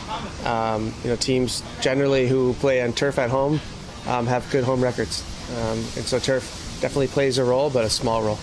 [0.45, 3.59] um, you know teams generally who play on turf at home
[4.07, 5.23] um, have good home records,
[5.57, 6.43] um, and so turf
[6.81, 8.39] definitely plays a role, but a small role.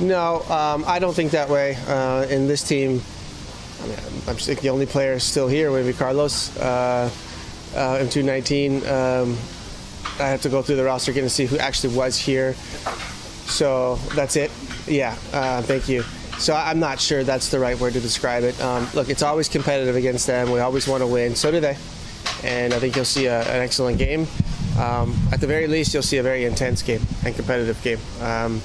[0.00, 1.76] No, um, I don't think that way.
[1.88, 3.00] Uh, in this team,
[3.82, 3.96] I mean,
[4.28, 6.56] I'm the only player still here would be Carlos.
[6.56, 7.10] Uh,
[7.74, 9.36] uh, in 2019, um,
[10.18, 12.54] I have to go through the roster again to see who actually was here.
[13.46, 14.50] So that's it.
[14.86, 16.02] Yeah, uh, thank you.
[16.38, 18.60] So I'm not sure that's the right word to describe it.
[18.60, 20.50] Um, look, it's always competitive against them.
[20.50, 21.34] We always want to win.
[21.34, 21.76] So do they.
[22.44, 24.26] And I think you'll see a, an excellent game.
[24.78, 27.98] Um, at the very least, you'll see a very intense game and competitive game.
[28.20, 28.62] Um,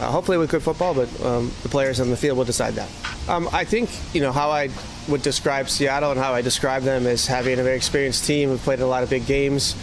[0.00, 2.88] uh, hopefully with good football, but um, the players on the field will decide that.
[3.28, 4.70] Um, I think you know how I
[5.08, 8.58] would describe Seattle and how I describe them is having a very experienced team who
[8.58, 9.74] played a lot of big games.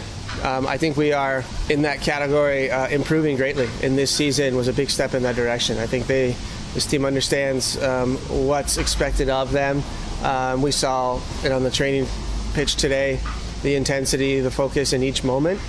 [0.43, 3.69] Um, I think we are in that category, uh, improving greatly.
[3.81, 5.77] And this season was a big step in that direction.
[5.77, 6.35] I think they,
[6.73, 9.81] this team understands um, what's expected of them.
[10.21, 12.07] Um, we saw it on the training
[12.53, 13.19] pitch today.
[13.61, 15.61] The intensity, the focus in each moment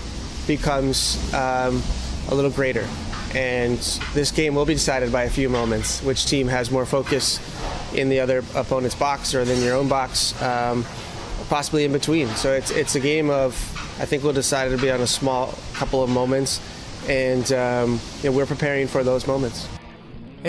[0.49, 1.81] becomes um,
[2.29, 2.87] a little greater.
[3.33, 3.79] And
[4.13, 6.03] this game will be decided by a few moments.
[6.03, 7.39] Which team has more focus
[7.95, 10.85] in the other opponent's box or than your own box, um,
[11.49, 12.29] possibly in between.
[12.31, 13.55] So it's it's a game of
[14.01, 16.61] I think we'll decide to be on a small couple of moments,
[17.09, 19.69] and um, you know, we're preparing for those moments.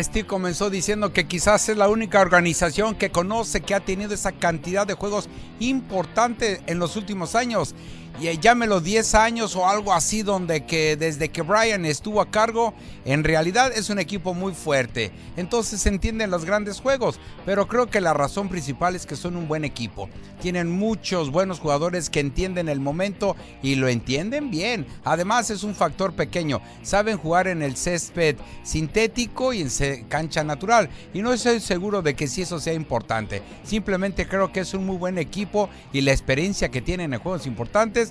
[0.02, 4.34] Steve comenzó diciendo que quizás es la única organización que conoce que ha tenido esa
[4.34, 5.30] cantidad de juegos
[5.60, 7.74] importantes en los últimos años
[8.20, 12.74] y llámelo 10 años o algo así donde que desde que Brian estuvo a cargo
[13.04, 15.12] en realidad es un equipo muy fuerte.
[15.36, 19.48] Entonces entienden los grandes juegos pero creo que la razón principal es que son un
[19.48, 20.10] buen equipo.
[20.42, 24.86] Tienen muchos buenos jugadores que entienden el momento y lo entienden bien.
[25.04, 26.62] Además es un factor pequeño.
[26.82, 30.90] Saben jugar en el césped sintético y en cancha natural.
[31.14, 33.42] Y no estoy seguro de que si eso sea importante.
[33.64, 37.46] Simplemente creo que es un muy buen equipo y la experiencia que tienen en juegos
[37.46, 38.05] importantes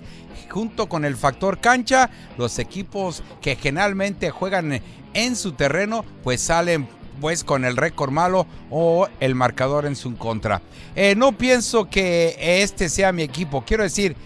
[0.50, 4.80] junto con el factor cancha, los equipos que generalmente juegan
[5.14, 6.88] en su terreno, pues salen
[7.20, 10.62] pues con el récord malo o el marcador en su contra.
[10.96, 13.64] Eh, no pienso que este sea mi equipo.
[13.64, 14.16] Quiero decir,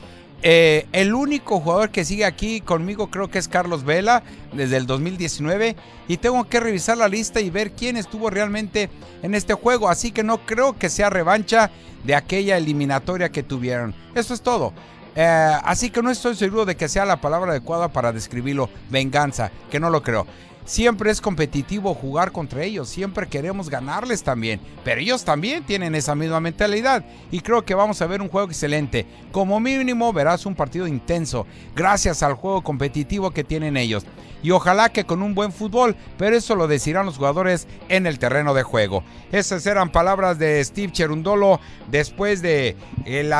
[0.42, 4.86] eh, el único jugador que sigue aquí conmigo creo que es Carlos Vela desde el
[4.86, 5.74] 2019
[6.06, 8.88] y tengo que revisar la lista y ver quién estuvo realmente
[9.22, 9.88] en este juego.
[9.88, 11.70] Así que no creo que sea revancha
[12.04, 13.94] de aquella eliminatoria que tuvieron.
[14.14, 14.72] Eso es todo.
[15.20, 19.50] Eh, así que no estoy seguro de que sea la palabra adecuada para describirlo, venganza,
[19.68, 20.28] que no lo creo.
[20.64, 26.14] Siempre es competitivo jugar contra ellos, siempre queremos ganarles también, pero ellos también tienen esa
[26.14, 29.06] misma mentalidad y creo que vamos a ver un juego excelente.
[29.32, 34.04] Como mínimo verás un partido intenso, gracias al juego competitivo que tienen ellos.
[34.42, 38.18] Y ojalá que con un buen fútbol, pero eso lo decirán los jugadores en el
[38.18, 39.02] terreno de juego.
[39.32, 43.32] Esas eran palabras de Steve Cherundolo después de el,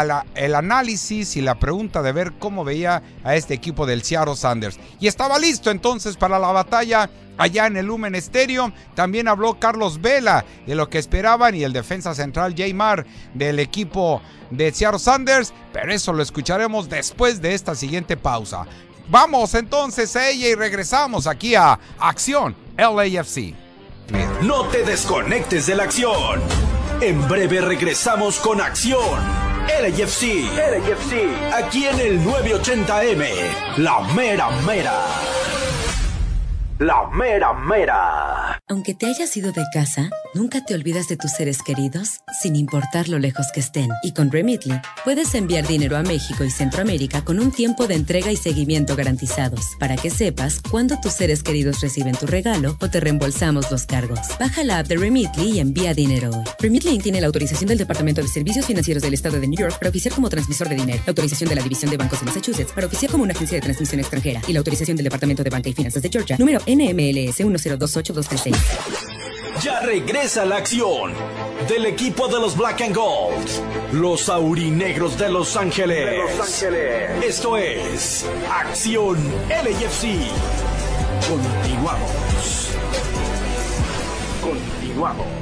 [0.55, 4.79] análisis y la pregunta de ver cómo veía a este equipo del Seattle Sanders.
[5.01, 7.09] Y estaba listo entonces para la batalla
[7.39, 8.73] allá en el Lumen Stadium.
[8.95, 14.21] También habló Carlos Vela de lo que esperaban y el defensa central Jaymar del equipo
[14.51, 18.67] de Seattle Sanders, pero eso lo escucharemos después de esta siguiente pausa.
[19.11, 23.55] Vamos entonces a ella y regresamos aquí a Acción LAFC.
[24.43, 26.41] No te desconectes de la acción.
[27.01, 29.19] En breve regresamos con Acción
[29.67, 30.45] LAFC.
[30.57, 31.55] LAFC.
[31.55, 33.79] Aquí en el 980M.
[33.79, 35.05] La mera mera.
[36.81, 38.61] La mera mera.
[38.69, 43.09] Aunque te hayas ido de casa, nunca te olvidas de tus seres queridos, sin importar
[43.09, 43.89] lo lejos que estén.
[44.05, 48.31] Y con Remitly, puedes enviar dinero a México y Centroamérica con un tiempo de entrega
[48.31, 53.01] y seguimiento garantizados, para que sepas cuándo tus seres queridos reciben tu regalo o te
[53.01, 54.21] reembolsamos los cargos.
[54.39, 56.45] Baja la app de Remitly y envía dinero hoy.
[56.61, 59.89] Remitly tiene la autorización del Departamento de Servicios Financieros del Estado de New York para
[59.89, 62.87] oficiar como transmisor de dinero, la autorización de la División de Bancos de Massachusetts para
[62.87, 65.73] oficiar como una agencia de transmisión extranjera y la autorización del Departamento de Banca y
[65.73, 68.55] Finanzas de Georgia, número NMLS 1028236.
[69.63, 71.15] Ya regresa la acción
[71.67, 73.49] del equipo de los Black and Gold,
[73.93, 76.11] los aurinegros de Los Ángeles.
[76.11, 77.25] De Los Ángeles.
[77.25, 79.17] Esto es Acción
[79.49, 80.31] LAFC.
[81.27, 82.71] Continuamos.
[84.43, 85.38] Continuamos.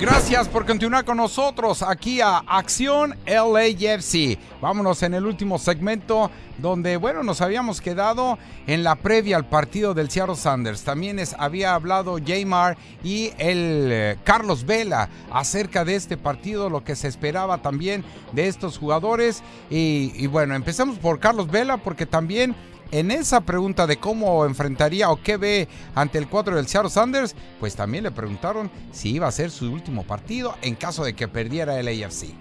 [0.00, 4.38] Gracias por continuar con nosotros aquí a Acción LAFC.
[4.58, 9.92] Vámonos en el último segmento donde, bueno, nos habíamos quedado en la previa al partido
[9.92, 10.84] del Seattle Sanders.
[10.84, 16.82] También es, había hablado Jaymar y el eh, Carlos Vela acerca de este partido, lo
[16.82, 19.42] que se esperaba también de estos jugadores.
[19.68, 22.56] Y, y bueno, empezamos por Carlos Vela porque también
[22.92, 27.34] en esa pregunta de cómo enfrentaría o qué ve ante el cuadro del Seattle Sanders,
[27.58, 31.28] pues también le preguntaron si iba a ser su último partido en caso de que
[31.28, 32.34] perdiera el AFC.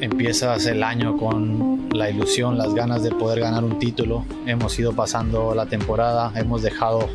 [0.00, 4.24] Empiezas el año con la ilusión, las ganas de poder ganar un título.
[4.46, 7.08] Hemos ido pasando la temporada, hemos dejado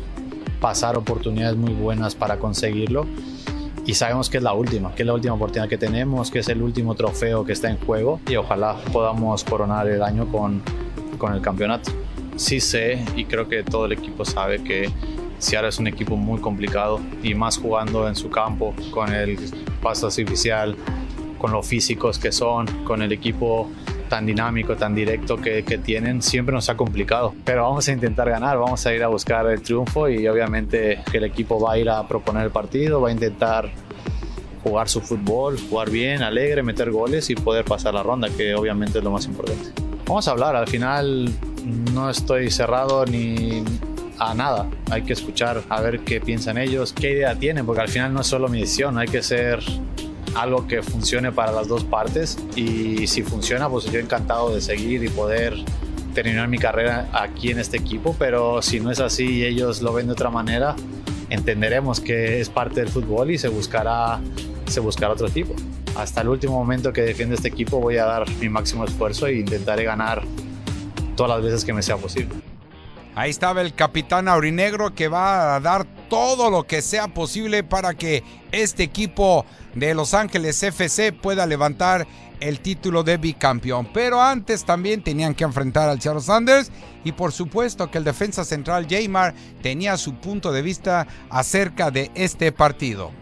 [0.60, 3.06] pasar oportunidades muy buenas para conseguirlo.
[3.86, 6.48] y sabemos que es la última, que es la última oportunidad que tenemos, que es
[6.48, 10.62] el último trofeo que está en juego y ojalá podamos coronar el año con,
[11.18, 11.90] con el campeonato.
[12.40, 14.90] Sí sé y creo que todo el equipo sabe que
[15.38, 19.38] Seattle es un equipo muy complicado y más jugando en su campo con el
[19.82, 20.74] paso artificial,
[21.36, 23.70] con los físicos que son, con el equipo
[24.08, 27.34] tan dinámico, tan directo que, que, tienen, siempre nos ha complicado.
[27.44, 31.18] Pero vamos a intentar ganar, vamos a ir a buscar el triunfo y obviamente que
[31.18, 33.70] el equipo va a ir a proponer el partido, va a intentar
[34.64, 38.96] jugar su fútbol, jugar bien, alegre, meter goles y poder pasar la ronda, que obviamente
[38.96, 39.72] es lo más importante.
[40.06, 41.30] Vamos a hablar, al final
[41.64, 43.62] no estoy cerrado ni
[44.18, 47.88] a nada, hay que escuchar a ver qué piensan ellos, qué idea tienen, porque al
[47.88, 49.60] final no es solo mi decisión, hay que ser
[50.34, 52.38] algo que funcione para las dos partes.
[52.54, 55.54] Y si funciona pues yo encantado de seguir y poder
[56.14, 59.92] terminar mi carrera aquí en este equipo, pero si no es así y ellos lo
[59.92, 60.76] ven de otra manera,
[61.30, 64.20] entenderemos que es parte del fútbol y se buscará,
[65.10, 65.54] otro equipo.
[65.96, 69.38] Hasta el último momento que defiende este equipo voy a dar mi máximo esfuerzo e
[69.38, 70.22] intentaré ganar
[71.20, 72.34] todas las veces que me sea posible.
[73.14, 77.92] Ahí estaba el capitán aurinegro que va a dar todo lo que sea posible para
[77.92, 79.44] que este equipo
[79.74, 82.06] de Los Ángeles FC pueda levantar
[82.40, 83.90] el título de bicampeón.
[83.92, 86.72] Pero antes también tenían que enfrentar al Seattle Sanders
[87.04, 92.10] y por supuesto que el defensa central Jaymar tenía su punto de vista acerca de
[92.14, 93.19] este partido.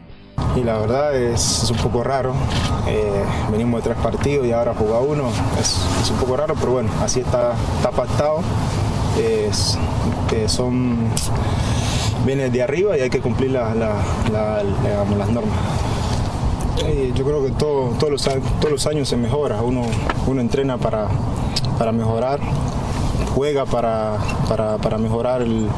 [0.59, 2.33] Y la verdad es, un poco raro.
[2.89, 5.29] Eh, venimos de tres partidos y ahora jugar uno.
[5.61, 8.41] Es, un poco raro, pero bueno, así está, está pactado.
[9.17, 9.79] Es,
[10.29, 10.97] que son
[12.27, 15.59] viene de arriba y hay que cumplir la, las normas.
[16.85, 19.83] Eh, yo creo que todo, todos, los, todos los años se mejora, uno,
[20.27, 21.07] uno entrena para,
[21.79, 22.41] para mejorar,
[23.35, 24.17] juega para,
[24.49, 25.69] para, para mejorar el,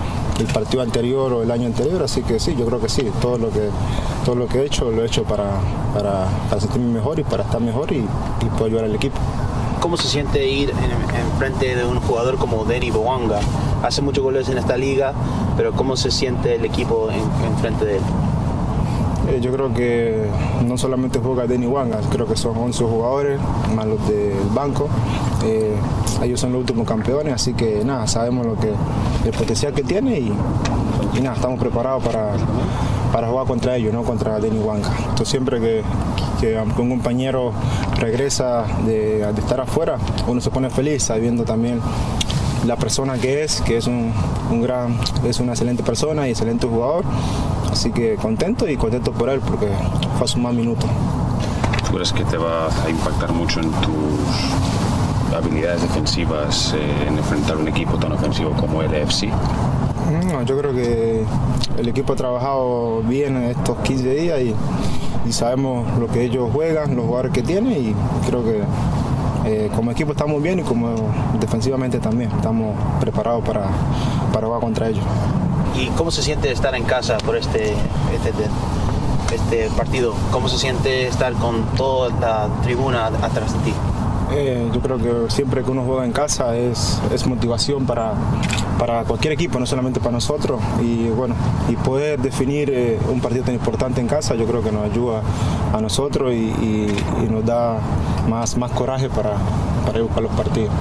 [0.40, 3.38] el, partido anterior o el año anterior, así que sí, yo creo que sí, todo
[3.38, 3.68] lo que,
[4.24, 5.50] todo lo que he hecho lo he hecho para,
[5.94, 9.18] para, para sentirme mejor y para estar mejor y, y poder ayudar al equipo.
[9.80, 13.40] ¿Cómo se siente ir en, en, frente de un jugador como Denny Boanga?
[13.82, 15.14] Hace muchos goles en esta liga,
[15.56, 18.02] pero ¿cómo se siente el equipo en, en frente de él?
[19.30, 20.26] Eh, yo creo que
[20.66, 23.40] no solamente juega Denny Wanga, creo que son 11 jugadores,
[23.76, 24.88] más los del banco.
[25.44, 25.74] Eh,
[26.22, 28.72] ellos son los últimos campeones, así que nada, sabemos lo que,
[29.24, 30.32] el potencial que tiene y,
[31.20, 32.32] nada, estamos preparados para,
[33.12, 34.90] para jugar contra ellos, no contra Denny Wanga.
[34.98, 35.82] Entonces siempre que,
[36.40, 37.52] que un compañero
[37.98, 41.80] regresa de, de estar afuera, uno se pone feliz sabiendo también
[42.66, 44.12] la persona que es, que es un,
[44.50, 47.04] un, gran, es una excelente persona y excelente jugador.
[47.70, 49.68] Así que contento y contento por él porque
[50.16, 50.90] fue a sumar minutos.
[51.86, 54.89] ¿Tú crees que te va a impactar mucho en tus
[55.34, 59.28] habilidades defensivas eh, en enfrentar un equipo tan ofensivo como el FC?
[60.26, 61.24] No, yo creo que
[61.78, 64.54] el equipo ha trabajado bien en estos 15 días y,
[65.28, 67.94] y sabemos lo que ellos juegan, los jugadores que tienen y
[68.26, 68.62] creo que
[69.46, 70.94] eh, como equipo estamos bien y como
[71.40, 73.68] defensivamente también estamos preparados para,
[74.32, 75.04] para jugar contra ellos.
[75.76, 77.72] ¿Y cómo se siente estar en casa por este,
[78.12, 78.32] este,
[79.34, 80.14] este partido?
[80.30, 83.74] ¿Cómo se siente estar con toda la tribuna atrás de ti?
[84.32, 88.14] Eh, yo creo que siempre que uno juega en casa es, es motivación para,
[88.78, 90.60] para cualquier equipo, no solamente para nosotros.
[90.80, 91.34] Y bueno,
[91.68, 95.22] y poder definir eh, un partido tan importante en casa, yo creo que nos ayuda
[95.72, 96.86] a nosotros y,
[97.30, 97.78] nos da
[98.28, 99.36] más, más coraje para,
[99.84, 100.72] para ir a buscar los partidos.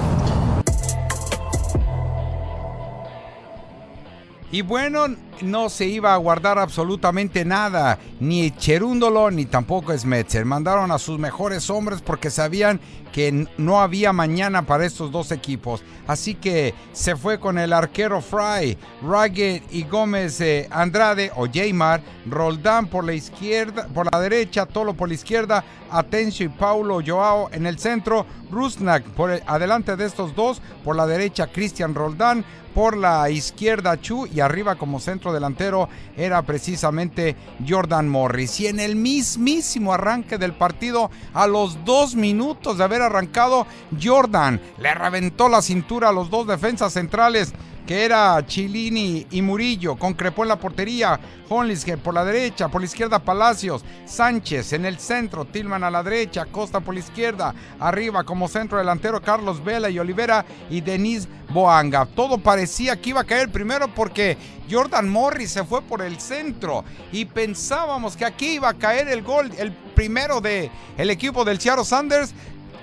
[4.52, 5.06] Y bueno,
[5.42, 10.44] no se iba a guardar absolutamente nada, ni Cherúndolo ni tampoco Smetzer.
[10.44, 12.80] Mandaron a sus mejores hombres porque sabían
[13.12, 15.82] que no había mañana para estos dos equipos.
[16.06, 22.02] Así que se fue con el arquero Fry, Ragged y Gómez eh, Andrade o Jaymar,
[22.26, 27.48] Roldán por la izquierda, por la derecha, Tolo por la izquierda, Atencio y Paulo Joao
[27.52, 32.44] en el centro, Rusnak por el, adelante de estos dos, por la derecha Cristian Roldán,
[32.74, 37.36] por la izquierda Chu y arriba como centro delantero era precisamente
[37.68, 38.60] Jordan Morris.
[38.60, 43.66] Y en el mismísimo arranque del partido, a los dos minutos de haber arrancado,
[44.00, 47.52] Jordan le reventó la cintura a los dos defensas centrales
[47.86, 51.18] que era Chilini y Murillo, concrepó en la portería,
[51.48, 56.02] Honlisker por la derecha, por la izquierda Palacios, Sánchez en el centro, Tilman a la
[56.02, 61.28] derecha, Costa por la izquierda, arriba como centro delantero Carlos Vela y Olivera y Denis
[61.52, 62.06] Boanga.
[62.06, 64.36] Todo parecía que iba a caer primero porque
[64.70, 69.22] Jordan Morris se fue por el centro y pensábamos que aquí iba a caer el
[69.22, 72.32] gol, el primero de el equipo del Seattle Sanders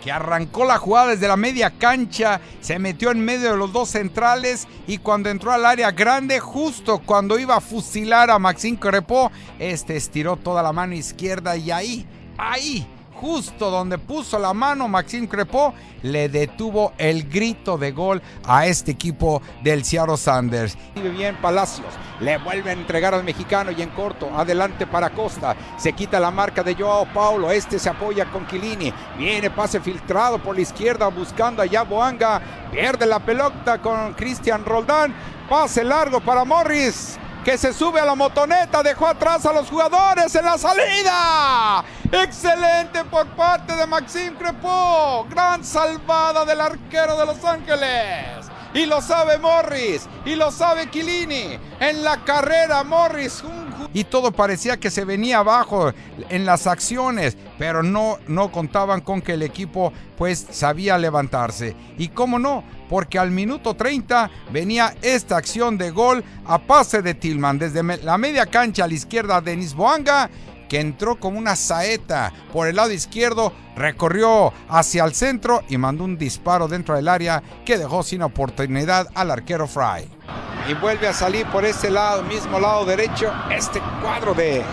[0.03, 3.89] que arrancó la jugada desde la media cancha, se metió en medio de los dos
[3.89, 9.31] centrales y cuando entró al área grande, justo cuando iba a fusilar a Maxime Crepó,
[9.59, 12.05] este estiró toda la mano izquierda y ahí,
[12.37, 12.87] ahí,
[13.19, 18.91] justo donde puso la mano Maxime Crepó, le detuvo el grito de gol a este
[18.91, 20.77] equipo del Seattle Sanders.
[20.95, 21.87] Bien Palacios,
[22.19, 26.31] le vuelve a entregar al mexicano y en corto, adelante para Costa, se quita la
[26.31, 31.07] marca de Joao Paulo, este se apoya con Quilini, viene pase filtrado por la izquierda
[31.07, 32.41] buscando a Boanga,
[32.71, 35.13] pierde la pelota con Cristian Roldán,
[35.49, 40.35] pase largo para Morris que se sube a la motoneta, dejó atrás a los jugadores
[40.35, 41.81] en la salida.
[42.11, 45.27] Excelente por parte de Maxime Crepó.
[45.29, 48.47] Gran salvada del arquero de Los Ángeles.
[48.73, 50.07] Y lo sabe Morris.
[50.25, 51.59] Y lo sabe Quilini.
[51.81, 53.43] En la carrera Morris.
[53.93, 55.91] Y todo parecía que se venía abajo
[56.29, 57.35] en las acciones.
[57.57, 61.75] Pero no, no contaban con que el equipo pues sabía levantarse.
[61.97, 67.13] Y cómo no, porque al minuto 30 venía esta acción de gol a pase de
[67.15, 70.29] Tillman desde la media cancha a la izquierda Denis Boanga
[70.67, 76.03] que entró como una saeta por el lado izquierdo, recorrió hacia el centro y mandó
[76.03, 80.07] un disparo dentro del área que dejó sin oportunidad al arquero Fry.
[80.69, 84.63] Y vuelve a salir por este lado, mismo lado derecho, este cuadro de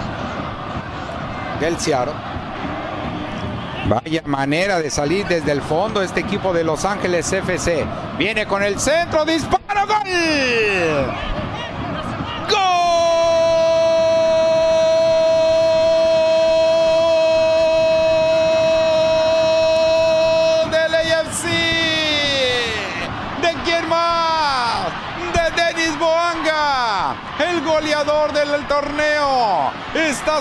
[1.60, 2.14] del Seattle.
[3.86, 7.84] Vaya manera de salir desde el fondo este equipo de Los Ángeles FC.
[8.18, 11.14] Viene con el centro, disparo, gol.
[12.48, 13.13] ¡Gol!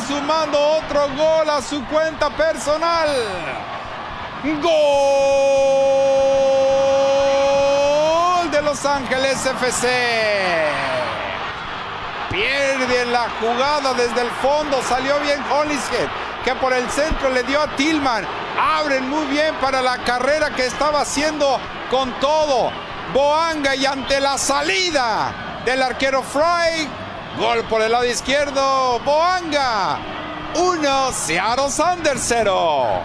[0.02, 3.10] Sumando otro gol a su cuenta personal.
[4.44, 4.62] Gol
[8.52, 9.88] de Los Ángeles FC.
[12.32, 14.82] Pierde la jugada desde el fondo.
[14.82, 16.10] Salió bien Hollishead,
[16.44, 18.26] que por el centro le dio a Tillman.
[18.60, 21.60] Abren muy bien para la carrera que estaba haciendo
[21.92, 22.72] con todo.
[23.14, 27.03] Boanga y ante la salida del arquero Fry.
[27.38, 29.00] Gol por el lado izquierdo.
[29.00, 30.00] Boanga.
[30.56, 33.02] 1, Seattle Sanders 0.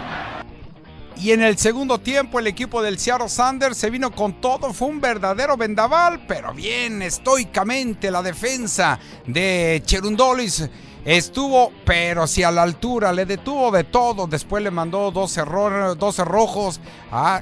[1.17, 4.87] Y en el segundo tiempo el equipo del Seattle Sanders se vino con todo, fue
[4.87, 10.69] un verdadero vendaval, pero bien estoicamente la defensa de Cherundolis
[11.03, 15.97] estuvo, pero si a la altura, le detuvo de todo, después le mandó dos errores,
[15.97, 16.79] 12 rojos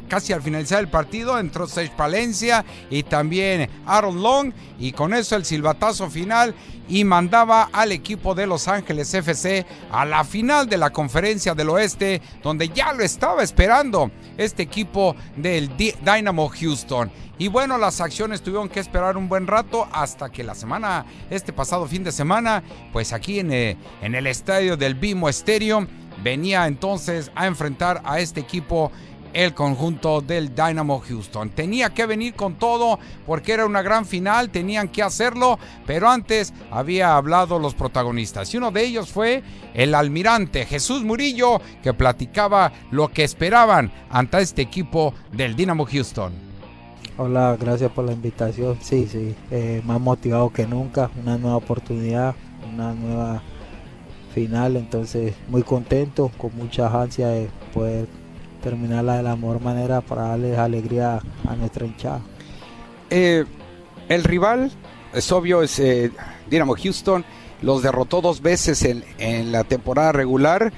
[0.07, 5.35] casi al finalizar el partido, entró Sage Palencia y también Aaron Long, y con eso
[5.35, 6.55] el silbatazo final
[6.87, 11.69] y mandaba al equipo de Los Ángeles FC a la final de la conferencia del
[11.69, 17.11] oeste, donde ya lo estaba esperando este equipo del Dynamo Houston.
[17.39, 21.53] Y bueno, las acciones tuvieron que esperar un buen rato hasta que la semana, este
[21.53, 25.87] pasado fin de semana, pues aquí en, eh, en el estadio del Bimo Stadium,
[26.23, 28.91] venía entonces a enfrentar a este equipo
[29.37, 31.51] el conjunto del Dynamo Houston.
[31.51, 36.51] Tenía que venir con todo porque era una gran final, tenían que hacerlo, pero antes
[36.71, 39.43] había hablado los protagonistas y uno de ellos fue
[39.75, 46.33] el almirante Jesús Murillo que platicaba lo que esperaban ante este equipo del Dynamo Houston.
[47.19, 48.79] Hola, gracias por la invitación.
[48.81, 52.33] Sí, sí, eh, más motivado que nunca, una nueva oportunidad,
[52.73, 53.43] una nueva
[54.33, 58.07] final, entonces muy contento, con mucha ansia de poder
[58.61, 62.21] terminarla de la mejor manera para darles alegría a nuestra hinchada.
[63.09, 63.45] Eh,
[64.09, 64.71] el rival,
[65.13, 66.11] es obvio, es eh,
[66.49, 67.25] Dynamo Houston,
[67.61, 70.71] los derrotó dos veces en, en, la temporada regular.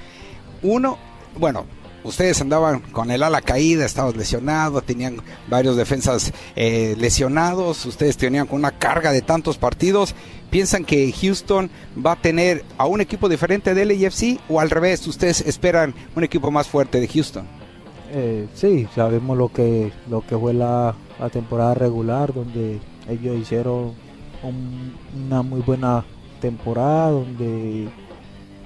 [0.62, 0.98] Uno,
[1.38, 1.66] bueno,
[2.04, 8.46] ustedes andaban con el ala caída, estaban lesionados, tenían varios defensas eh, lesionados, ustedes tenían
[8.46, 10.14] con una carga de tantos partidos.
[10.50, 11.70] ¿Piensan que Houston
[12.04, 16.24] va a tener a un equipo diferente del AFC o al revés, ustedes esperan un
[16.24, 17.59] equipo más fuerte de Houston?
[18.12, 20.94] Eh, sí, sabemos lo que, lo que fue la,
[21.32, 23.92] temporada regular, donde ellos hicieron
[24.42, 24.94] un,
[25.26, 26.04] una muy buena
[26.40, 27.88] temporada, donde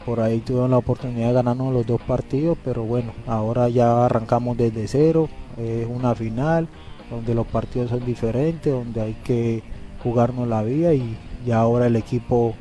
[0.07, 4.57] por ahí tuvieron la oportunidad de ganarnos los dos partidos, pero bueno, ahora ya arrancamos
[4.57, 5.29] desde cero,
[5.59, 6.69] es una final,
[7.11, 9.63] donde los partidos son diferentes, donde hay que
[10.03, 12.55] jugarnos la vida y ya ahora el equipo,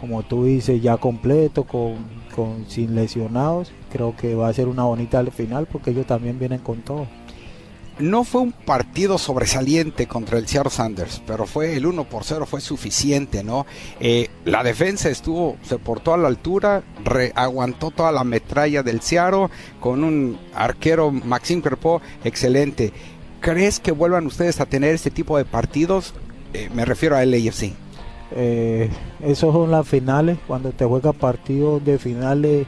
[0.00, 3.72] como tú dices, ya completo, con con, sin lesionados.
[3.92, 7.06] Creo que va a ser una bonita final porque ellos también vienen con todo.
[7.98, 12.46] no fue un partido sobresaliente contra el Seattle Sanders, pero fue el 1 por 0,
[12.46, 13.66] fue suficiente, ¿no?
[14.00, 16.82] Eh, la defensa estuvo, se portó a la altura,
[17.34, 19.48] aguantó toda la metralla del Seattle
[19.80, 22.92] con un arquero Maxime Crepeau excelente.
[23.40, 26.14] ¿Crees que vuelvan ustedes a tener este tipo de partidos?
[26.54, 27.72] Eh, me refiero a LAFC.
[28.32, 28.88] Eh,
[29.22, 32.66] esos son las finales, cuando te juega partidos de finales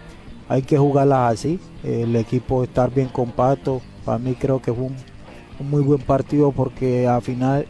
[0.52, 5.70] hay que jugarlas así, el equipo estar bien compacto, para mí creo que fue un
[5.70, 7.66] muy buen partido porque al final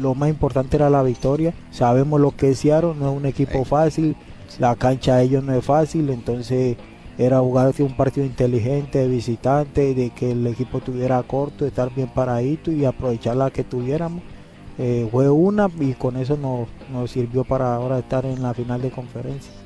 [0.00, 1.54] lo más importante era la victoria.
[1.70, 4.16] Sabemos lo que es Seattle, no es un equipo fácil,
[4.58, 6.76] la cancha de ellos no es fácil, entonces
[7.16, 12.70] era jugar un partido inteligente, visitante, de que el equipo tuviera corto, estar bien paradito
[12.70, 14.22] y aprovechar la que tuviéramos.
[14.76, 18.82] Eh, fue una y con eso nos, nos sirvió para ahora estar en la final
[18.82, 19.63] de conferencia.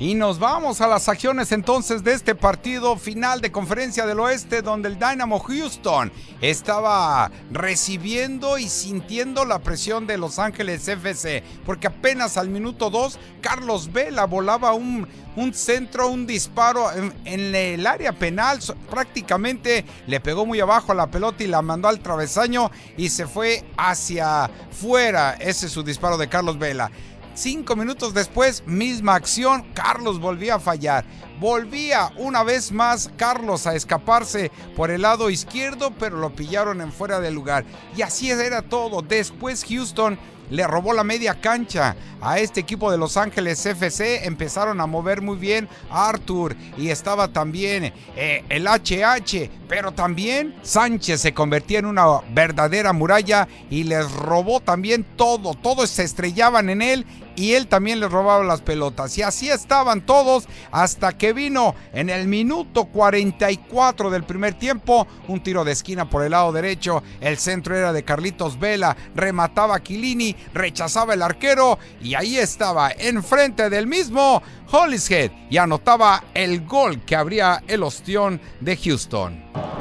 [0.00, 4.62] Y nos vamos a las acciones entonces de este partido final de conferencia del oeste
[4.62, 11.88] donde el Dynamo Houston estaba recibiendo y sintiendo la presión de Los Ángeles FC porque
[11.88, 17.84] apenas al minuto 2 Carlos Vela volaba un, un centro, un disparo en, en, el
[17.84, 22.70] área penal, prácticamente le pegó muy abajo a la pelota y la mandó al travesaño
[22.96, 25.32] y se fue hacia fuera.
[25.34, 26.92] Ese es su disparo de Carlos Vela.
[27.38, 31.04] Cinco minutos después, misma acción, Carlos volvía a fallar.
[31.38, 36.90] Volvía una vez más Carlos a escaparse por el lado izquierdo, pero lo pillaron en
[36.90, 37.64] fuera de lugar.
[37.96, 39.02] Y así era todo.
[39.02, 40.18] Después Houston
[40.50, 44.26] le robó la media cancha a este equipo de Los Ángeles FC.
[44.26, 50.56] Empezaron a mover muy bien a Arthur y estaba también eh, el HH, pero también
[50.62, 55.54] Sánchez se convertía en una verdadera muralla y les robó también todo.
[55.54, 57.06] Todos se estrellaban en él
[57.38, 59.16] y él también le robaba las pelotas.
[59.16, 65.40] Y así estaban todos hasta que vino en el minuto 44 del primer tiempo un
[65.40, 67.02] tiro de esquina por el lado derecho.
[67.20, 72.90] El centro era de Carlitos Vela, remataba a Quilini, rechazaba el arquero y ahí estaba
[72.90, 79.77] enfrente del mismo Hollishead y anotaba el gol que abría el ostión de Houston.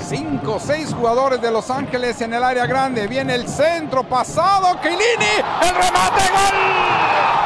[0.00, 3.06] 5 6 jugadores de Los Ángeles en el área grande.
[3.06, 4.80] Viene el centro pasado.
[4.80, 5.00] Kilini.
[5.62, 6.22] El remate.
[6.30, 7.39] Gol.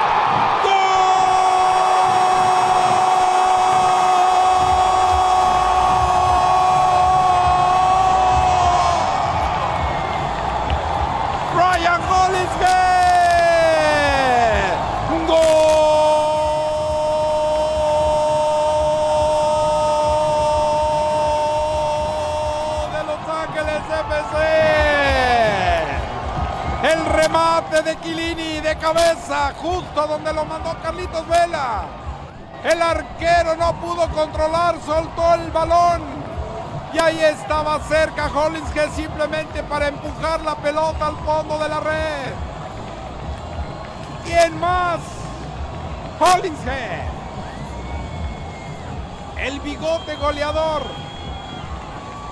[29.61, 31.85] Justo donde lo mandó Carlitos Vela.
[32.63, 36.03] El arquero no pudo controlar, soltó el balón.
[36.93, 41.81] Y ahí estaba cerca Hollins que simplemente para empujar la pelota al fondo de la
[41.81, 42.33] red.
[44.25, 45.01] ¿Quién más?
[46.21, 47.09] Hollingshead.
[49.39, 50.83] El bigote goleador.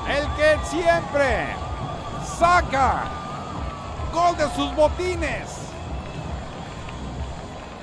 [0.08, 1.56] El que siempre
[2.38, 3.04] saca
[4.12, 5.61] gol de sus botines.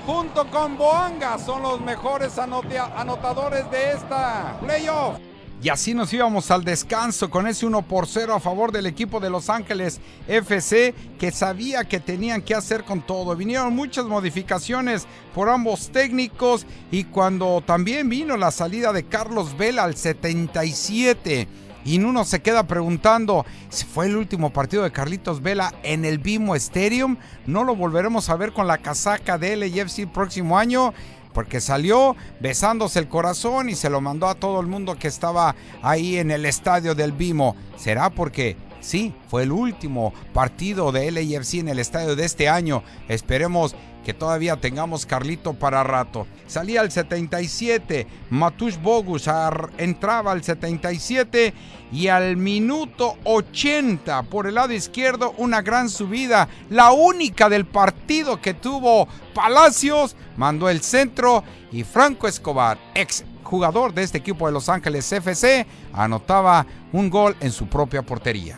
[0.10, 5.20] Junto con Boanga son los mejores anotadores de esta playoff.
[5.62, 9.20] Y así nos íbamos al descanso con ese 1 por 0 a favor del equipo
[9.20, 13.36] de Los Ángeles FC que sabía que tenían que hacer con todo.
[13.36, 15.06] Vinieron muchas modificaciones
[15.36, 21.48] por ambos técnicos y cuando también vino la salida de Carlos Vela al 77
[21.86, 26.20] y uno se queda preguntando, si fue el último partido de Carlitos Vela en el
[26.20, 30.94] Bimo Stadium, no lo volveremos a ver con la casaca de LFC el próximo año,
[31.34, 35.56] porque salió besándose el corazón y se lo mandó a todo el mundo que estaba
[35.82, 37.56] ahí en el estadio del Bimo.
[37.78, 42.84] ¿Será porque sí, fue el último partido de LAFC en el estadio de este año?
[43.08, 43.76] Esperemos
[44.10, 46.26] que todavía tengamos Carlito para rato.
[46.48, 49.30] Salía al 77, Matush Bogus
[49.78, 51.54] entraba al 77
[51.92, 58.42] y al minuto 80 por el lado izquierdo una gran subida, la única del partido
[58.42, 64.54] que tuvo Palacios, mandó el centro y Franco Escobar, ex jugador de este equipo de
[64.54, 68.58] Los Ángeles FC, anotaba un gol en su propia portería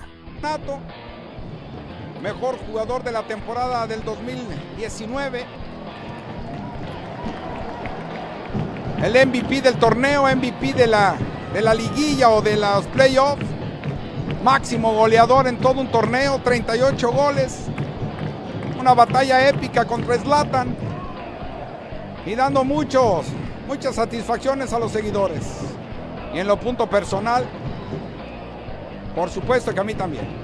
[2.21, 5.45] mejor jugador de la temporada del 2019.
[9.03, 11.15] El MVP del torneo, MVP de la,
[11.53, 13.45] de la liguilla o de los playoffs.
[14.43, 17.65] Máximo goleador en todo un torneo, 38 goles.
[18.79, 20.75] Una batalla épica contra Slatan.
[22.25, 23.25] Y dando muchos,
[23.67, 25.43] muchas satisfacciones a los seguidores.
[26.33, 27.45] Y en lo punto personal,
[29.15, 30.40] Por supuesto que a mí también.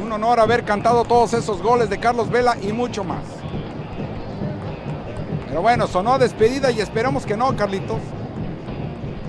[0.00, 3.22] Un honor haber cantado todos esos goles de Carlos Vela y mucho más.
[5.46, 8.00] Pero bueno, sonó despedida y esperamos que no, Carlitos.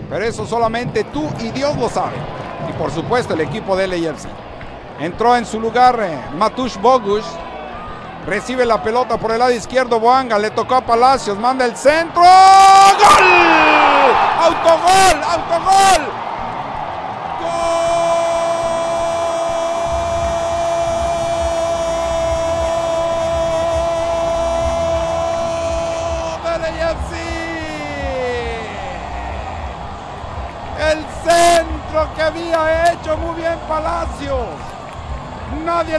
[0.10, 2.22] Pero eso solamente tú y Dios lo saben.
[2.70, 4.28] Y por supuesto el equipo de LAFC.
[5.00, 7.26] Entró en su lugar eh, Matush Bogus.
[8.26, 10.38] Recibe la pelota por el lado izquierdo Boanga.
[10.38, 11.38] Le tocó a Palacios.
[11.40, 12.22] Manda el centro.
[12.22, 13.21] ¡Gol!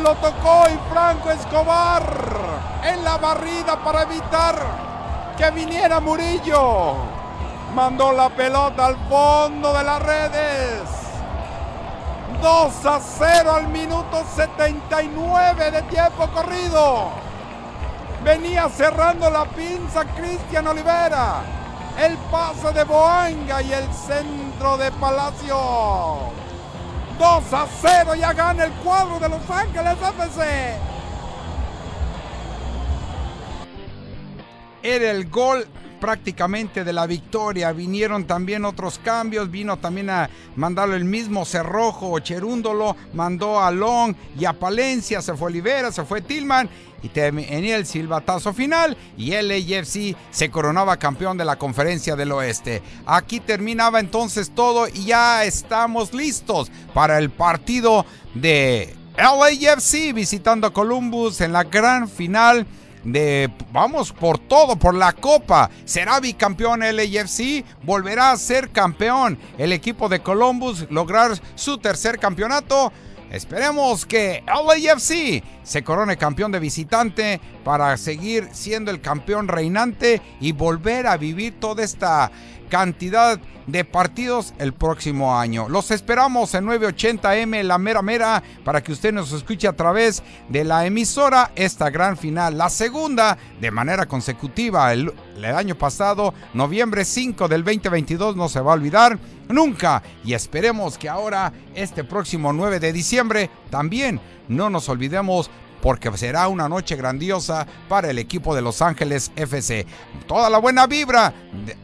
[0.03, 2.03] Lo tocó y Franco Escobar
[2.85, 4.57] en la barrida para evitar
[5.37, 6.97] que viniera Murillo.
[7.75, 10.83] Mandó la pelota al fondo de las redes.
[12.43, 17.11] 2 a 0 al minuto 79 de tiempo corrido.
[18.25, 21.43] Venía cerrando la pinza Cristian Olivera.
[21.99, 26.42] El pase de Boanga y el centro de Palacio.
[27.23, 30.75] 2 a 0 ya gana el cuadro de Los Ángeles FC.
[34.83, 35.65] Era el gol
[36.03, 37.71] prácticamente de la victoria.
[37.71, 39.49] Vinieron también otros cambios.
[39.53, 42.97] Vino también a mandarlo el mismo Cerrojo, Cherúndolo.
[43.15, 45.23] Mandó a Long y a Palencia.
[45.23, 46.69] Se fue Olivera, se fue Tillman.
[47.05, 48.97] Y tenía el silbatazo final.
[49.17, 52.83] Y el AFC se coronaba campeón de la conferencia del oeste.
[53.07, 54.89] Aquí terminaba entonces todo.
[54.89, 62.67] Y ya estamos listos para el partido de LAFC visitando Columbus en la gran final
[63.05, 65.71] de vamos por todo, por la copa.
[65.85, 72.19] Será bicampeón el AFC, volverá a ser campeón el equipo de Columbus, lograr su tercer
[72.19, 72.93] campeonato.
[73.33, 80.53] Esperemos que LAFC se corone campeón de visitante para seguir siendo el campeón reinante y
[80.53, 82.31] volver a vivir toda esta
[82.73, 85.69] cantidad de partidos el próximo año.
[85.69, 90.65] Los esperamos en 980M La Mera Mera para que usted nos escuche a través de
[90.65, 97.05] la emisora esta gran final, la segunda de manera consecutiva el, el año pasado, noviembre
[97.05, 99.19] 5 del 2022, no se va a olvidar
[99.51, 104.19] nunca y esperemos que ahora este próximo 9 de diciembre también
[104.49, 105.51] no nos olvidemos
[105.83, 109.85] porque será una noche grandiosa para el equipo de Los Ángeles FC.
[110.27, 111.35] Toda la buena vibra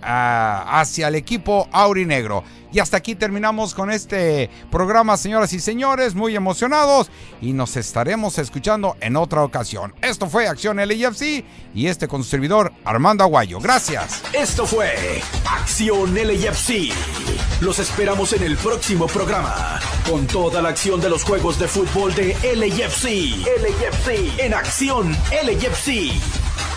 [0.00, 2.44] hacia el equipo aurinegro.
[2.72, 7.10] Y hasta aquí terminamos con este programa, señoras y señores, muy emocionados
[7.40, 9.94] y nos estaremos escuchando en otra ocasión.
[10.02, 11.44] Esto fue Acción LAFC
[11.74, 13.58] y este con su servidor Armando Aguayo.
[13.60, 14.22] Gracias.
[14.32, 16.92] Esto fue Acción LAFC.
[17.60, 22.14] Los esperamos en el próximo programa con toda la acción de los juegos de fútbol
[22.14, 23.46] de LAFC.
[23.62, 26.12] LAFC en Acción LAFC.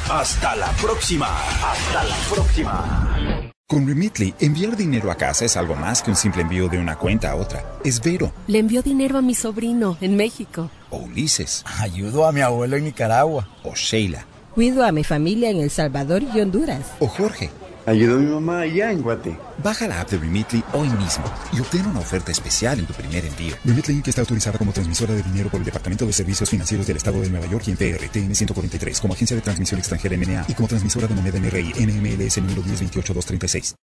[0.10, 1.28] Hasta la próxima.
[1.64, 3.31] Hasta la próxima.
[3.72, 6.98] Con Remitly, enviar dinero a casa es algo más que un simple envío de una
[6.98, 7.64] cuenta a otra.
[7.86, 8.34] Es Vero.
[8.48, 10.70] Le envió dinero a mi sobrino en México.
[10.90, 11.64] O Ulises.
[11.80, 13.48] Ayudo a mi abuelo en Nicaragua.
[13.64, 14.26] O Sheila.
[14.54, 16.86] Cuido a mi familia en El Salvador y Honduras.
[17.00, 17.50] O Jorge.
[17.86, 19.38] Ayudo a mi mamá allá en Guate.
[19.64, 23.26] Baja la app de Remitly hoy mismo y obtén una oferta especial en tu primer
[23.26, 23.56] envío.
[23.66, 26.98] Remitly, que está autorizada como transmisora de dinero por el Departamento de Servicios Financieros del
[26.98, 30.54] Estado de Nueva York y en PRTN 143, como agencia de transmisión extranjera MNA y
[30.54, 33.76] como transmisora de moneda NRI NMLS número 1028236.